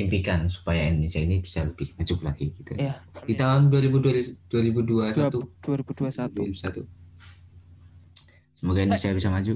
[0.00, 2.72] impikan supaya Indonesia ini bisa lebih maju lagi gitu.
[2.80, 2.96] Ya,
[3.28, 5.12] Di tahun 2020 2021
[5.60, 6.16] 2021.
[6.16, 6.88] 2021.
[8.56, 9.52] Semoga Indonesia bisa maju.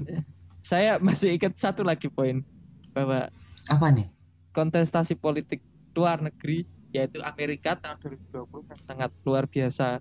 [0.64, 2.44] Saya masih ingat satu lagi poin
[2.92, 3.28] bahwa
[3.68, 4.08] Apa nih?
[4.52, 5.64] kontestasi politik
[5.96, 7.98] luar negeri yaitu Amerika tahun
[8.30, 9.98] 2020 kan sangat luar biasa.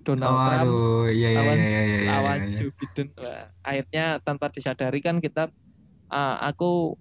[0.00, 2.10] Donald Oh, Trump aduh, iya iya lawan- iya iya iya.
[2.10, 2.54] lawan iya.
[2.54, 3.06] Joe Biden.
[3.14, 5.52] Wah, akhirnya tanpa disadari kan kita
[6.08, 6.96] ah, aku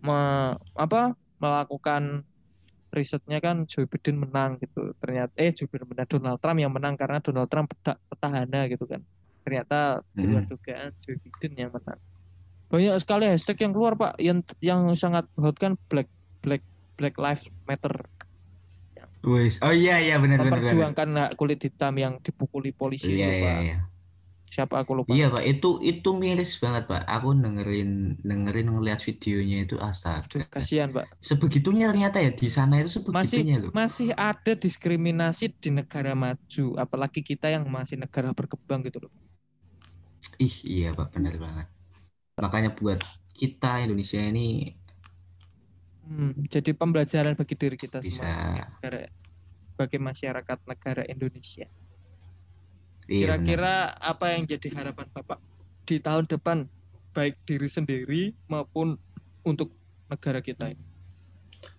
[0.00, 2.22] me- apa melakukan
[2.88, 4.94] risetnya kan Joe Biden menang gitu.
[4.96, 8.86] Ternyata eh Joe Biden menang Donald Trump yang menang karena Donald Trump peta- petahana gitu
[8.86, 9.02] kan.
[9.42, 11.98] Ternyata di luar dugaan Joe Biden yang menang.
[12.66, 16.62] Banyak sekali hashtag yang keluar Pak yang yang sangat hot kan Black Black
[16.94, 17.94] Black Lives Matter
[19.26, 19.58] Wes.
[19.60, 20.62] Oh iya iya benar benar.
[20.62, 23.58] memperjuangkan hak kulit hitam yang dipukuli polisi Iya itu, iya Pak.
[23.66, 23.78] iya.
[24.46, 25.10] Siapa aku lupa.
[25.10, 27.02] Iya pak, itu itu miris banget pak.
[27.04, 30.46] Aku dengerin dengerin ngeliat videonya itu astaga.
[30.48, 31.10] kasihan Pak.
[31.18, 33.74] Sebegitunya ternyata ya di sana itu sebegitunya loh.
[33.74, 39.12] masih ada diskriminasi di negara maju apalagi kita yang masih negara berkembang gitu loh
[40.38, 41.66] Ih iya pak benar banget.
[42.38, 43.00] Makanya buat
[43.32, 44.72] kita Indonesia ini
[46.06, 48.22] Hmm, jadi pembelajaran bagi diri kita Bisa.
[48.22, 49.10] semua negara
[49.76, 51.66] bagi masyarakat negara Indonesia.
[53.06, 55.38] Iya, kira-kira apa yang jadi harapan bapak?
[55.86, 56.66] Di tahun depan
[57.14, 58.98] baik diri sendiri maupun
[59.46, 59.70] untuk
[60.06, 60.82] negara kita ini?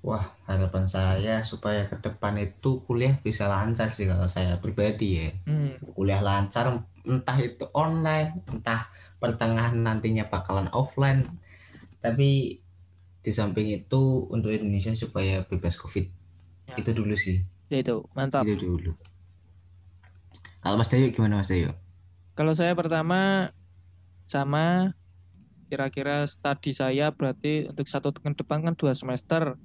[0.04, 5.30] Wah harapan saya supaya ke depan itu kuliah bisa lancar sih kalau saya pribadi ya.
[5.48, 8.88] hmm, kuliah lancar entah itu online entah
[9.20, 11.24] pertengahan nantinya bakalan offline.
[12.04, 12.60] Tapi
[13.28, 14.02] di samping itu
[14.32, 16.08] untuk Indonesia supaya bebas covid
[16.68, 16.84] Ya.
[16.84, 18.92] itu dulu sih ya itu mantap itu dulu
[20.60, 21.72] Kalau Mas Dayu gimana Mas Dayu?
[22.36, 23.48] Kalau saya pertama
[24.28, 24.92] sama
[25.68, 29.56] kira-kira studi saya berarti untuk satu tahun depan kan dua semester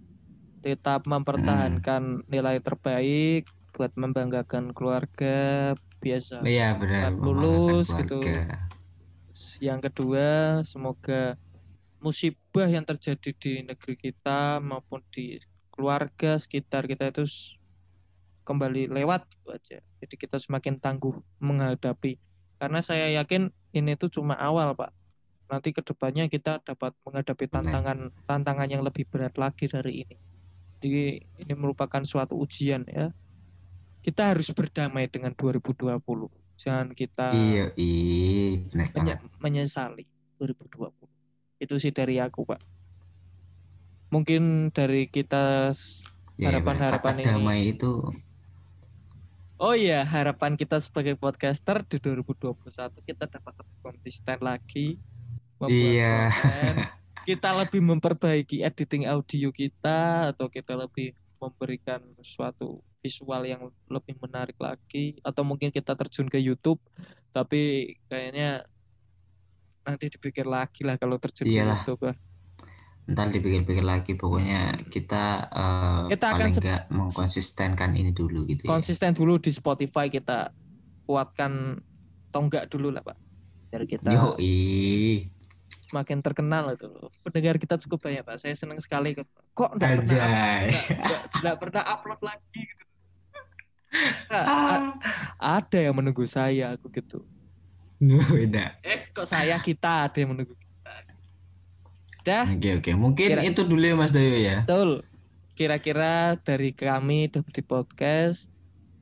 [0.62, 7.18] tetap mempertahankan nilai terbaik buat membanggakan keluarga biasa Iya benar.
[7.18, 8.22] Lulus gitu.
[9.58, 11.34] yang kedua semoga
[12.02, 15.38] musibah yang terjadi di negeri kita maupun di
[15.70, 17.24] keluarga sekitar kita itu
[18.42, 19.78] kembali lewat gitu aja.
[20.02, 22.18] Jadi kita semakin tangguh menghadapi.
[22.58, 24.90] Karena saya yakin ini tuh cuma awal pak.
[25.46, 30.16] Nanti ke depannya kita dapat menghadapi tantangan tantangan yang lebih berat lagi dari ini.
[30.82, 33.14] Jadi ini merupakan suatu ujian ya.
[34.02, 36.02] Kita harus berdamai dengan 2020
[36.62, 38.62] jangan kita Iya, iya,
[38.94, 40.06] benar menyesali
[40.38, 41.11] 2020
[41.62, 42.58] itu sih dari aku pak
[44.08, 47.38] mungkin dari kita s- Ya, harapan-harapan benar.
[47.38, 47.70] ini.
[47.70, 48.08] Itu
[49.56, 52.58] oh iya harapan kita sebagai podcaster di 2021
[53.00, 54.98] kita dapat lebih konsisten lagi
[55.62, 56.26] Iya.
[57.28, 64.58] kita lebih memperbaiki editing audio kita atau kita lebih memberikan suatu visual yang lebih menarik
[64.58, 66.82] lagi atau mungkin kita terjun ke YouTube
[67.30, 68.66] tapi kayaknya
[69.82, 71.82] nanti dipikir lagi lah kalau terjun Iyalah.
[71.82, 72.16] lah.
[73.02, 78.70] ntar dipikir-pikir lagi pokoknya kita eh, Kita akan paling nggak mengkonsistenkan ini dulu gitu ya.
[78.70, 80.54] konsisten dulu di Spotify kita
[81.02, 81.82] kuatkan
[82.30, 83.18] tonggak dulu lah pak
[83.68, 85.26] biar kita Yo, ih.
[85.84, 86.86] semakin terkenal itu
[87.20, 89.26] pendengar kita cukup banyak pak saya senang sekali kok
[89.74, 90.28] enggak pernah
[91.02, 92.84] nggak- nggak pernah upload lagi gitu.
[94.30, 94.96] Ah, a-
[95.58, 97.26] ada yang menunggu saya aku gitu
[98.02, 98.66] Beda.
[98.82, 100.92] eh kok saya kita ada yang menunggu kita?
[102.26, 102.46] Dah.
[102.50, 104.66] Oke oke, mungkin Kira- itu dulu ya Mas Dayo ya.
[104.66, 105.02] betul.
[105.54, 108.50] Kira-kira dari kami di podcast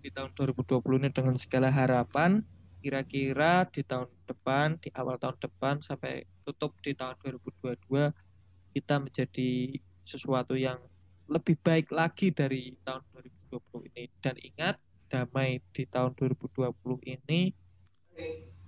[0.05, 2.41] di tahun 2020 ini dengan segala harapan
[2.81, 7.77] kira-kira di tahun depan di awal tahun depan sampai tutup di tahun 2022
[8.73, 10.81] kita menjadi sesuatu yang
[11.29, 13.05] lebih baik lagi dari tahun
[13.53, 14.05] 2020 ini.
[14.19, 14.77] Dan ingat
[15.13, 16.73] damai di tahun 2020
[17.05, 17.53] ini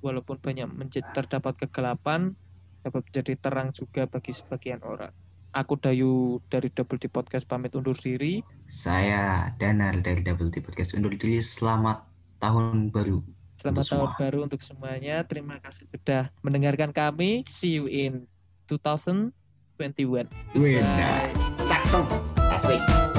[0.03, 2.35] walaupun banyak menjadi terdapat kegelapan
[2.83, 5.15] dapat menjadi terang juga bagi sebagian orang
[5.53, 10.97] aku Dayu dari Double D Podcast pamit undur diri Saya Danar dari Double T Podcast
[10.97, 11.39] undur diri.
[11.45, 12.09] Selamat
[12.41, 13.21] tahun baru.
[13.61, 14.19] Selamat tahun semua.
[14.19, 15.23] baru untuk semuanya.
[15.23, 17.47] Terima kasih sudah mendengarkan kami.
[17.47, 18.27] See you in
[18.67, 19.31] 2021.
[20.59, 20.83] Weda.
[20.83, 21.31] Bye.
[21.71, 22.07] Cakep.
[22.51, 23.12] Asik.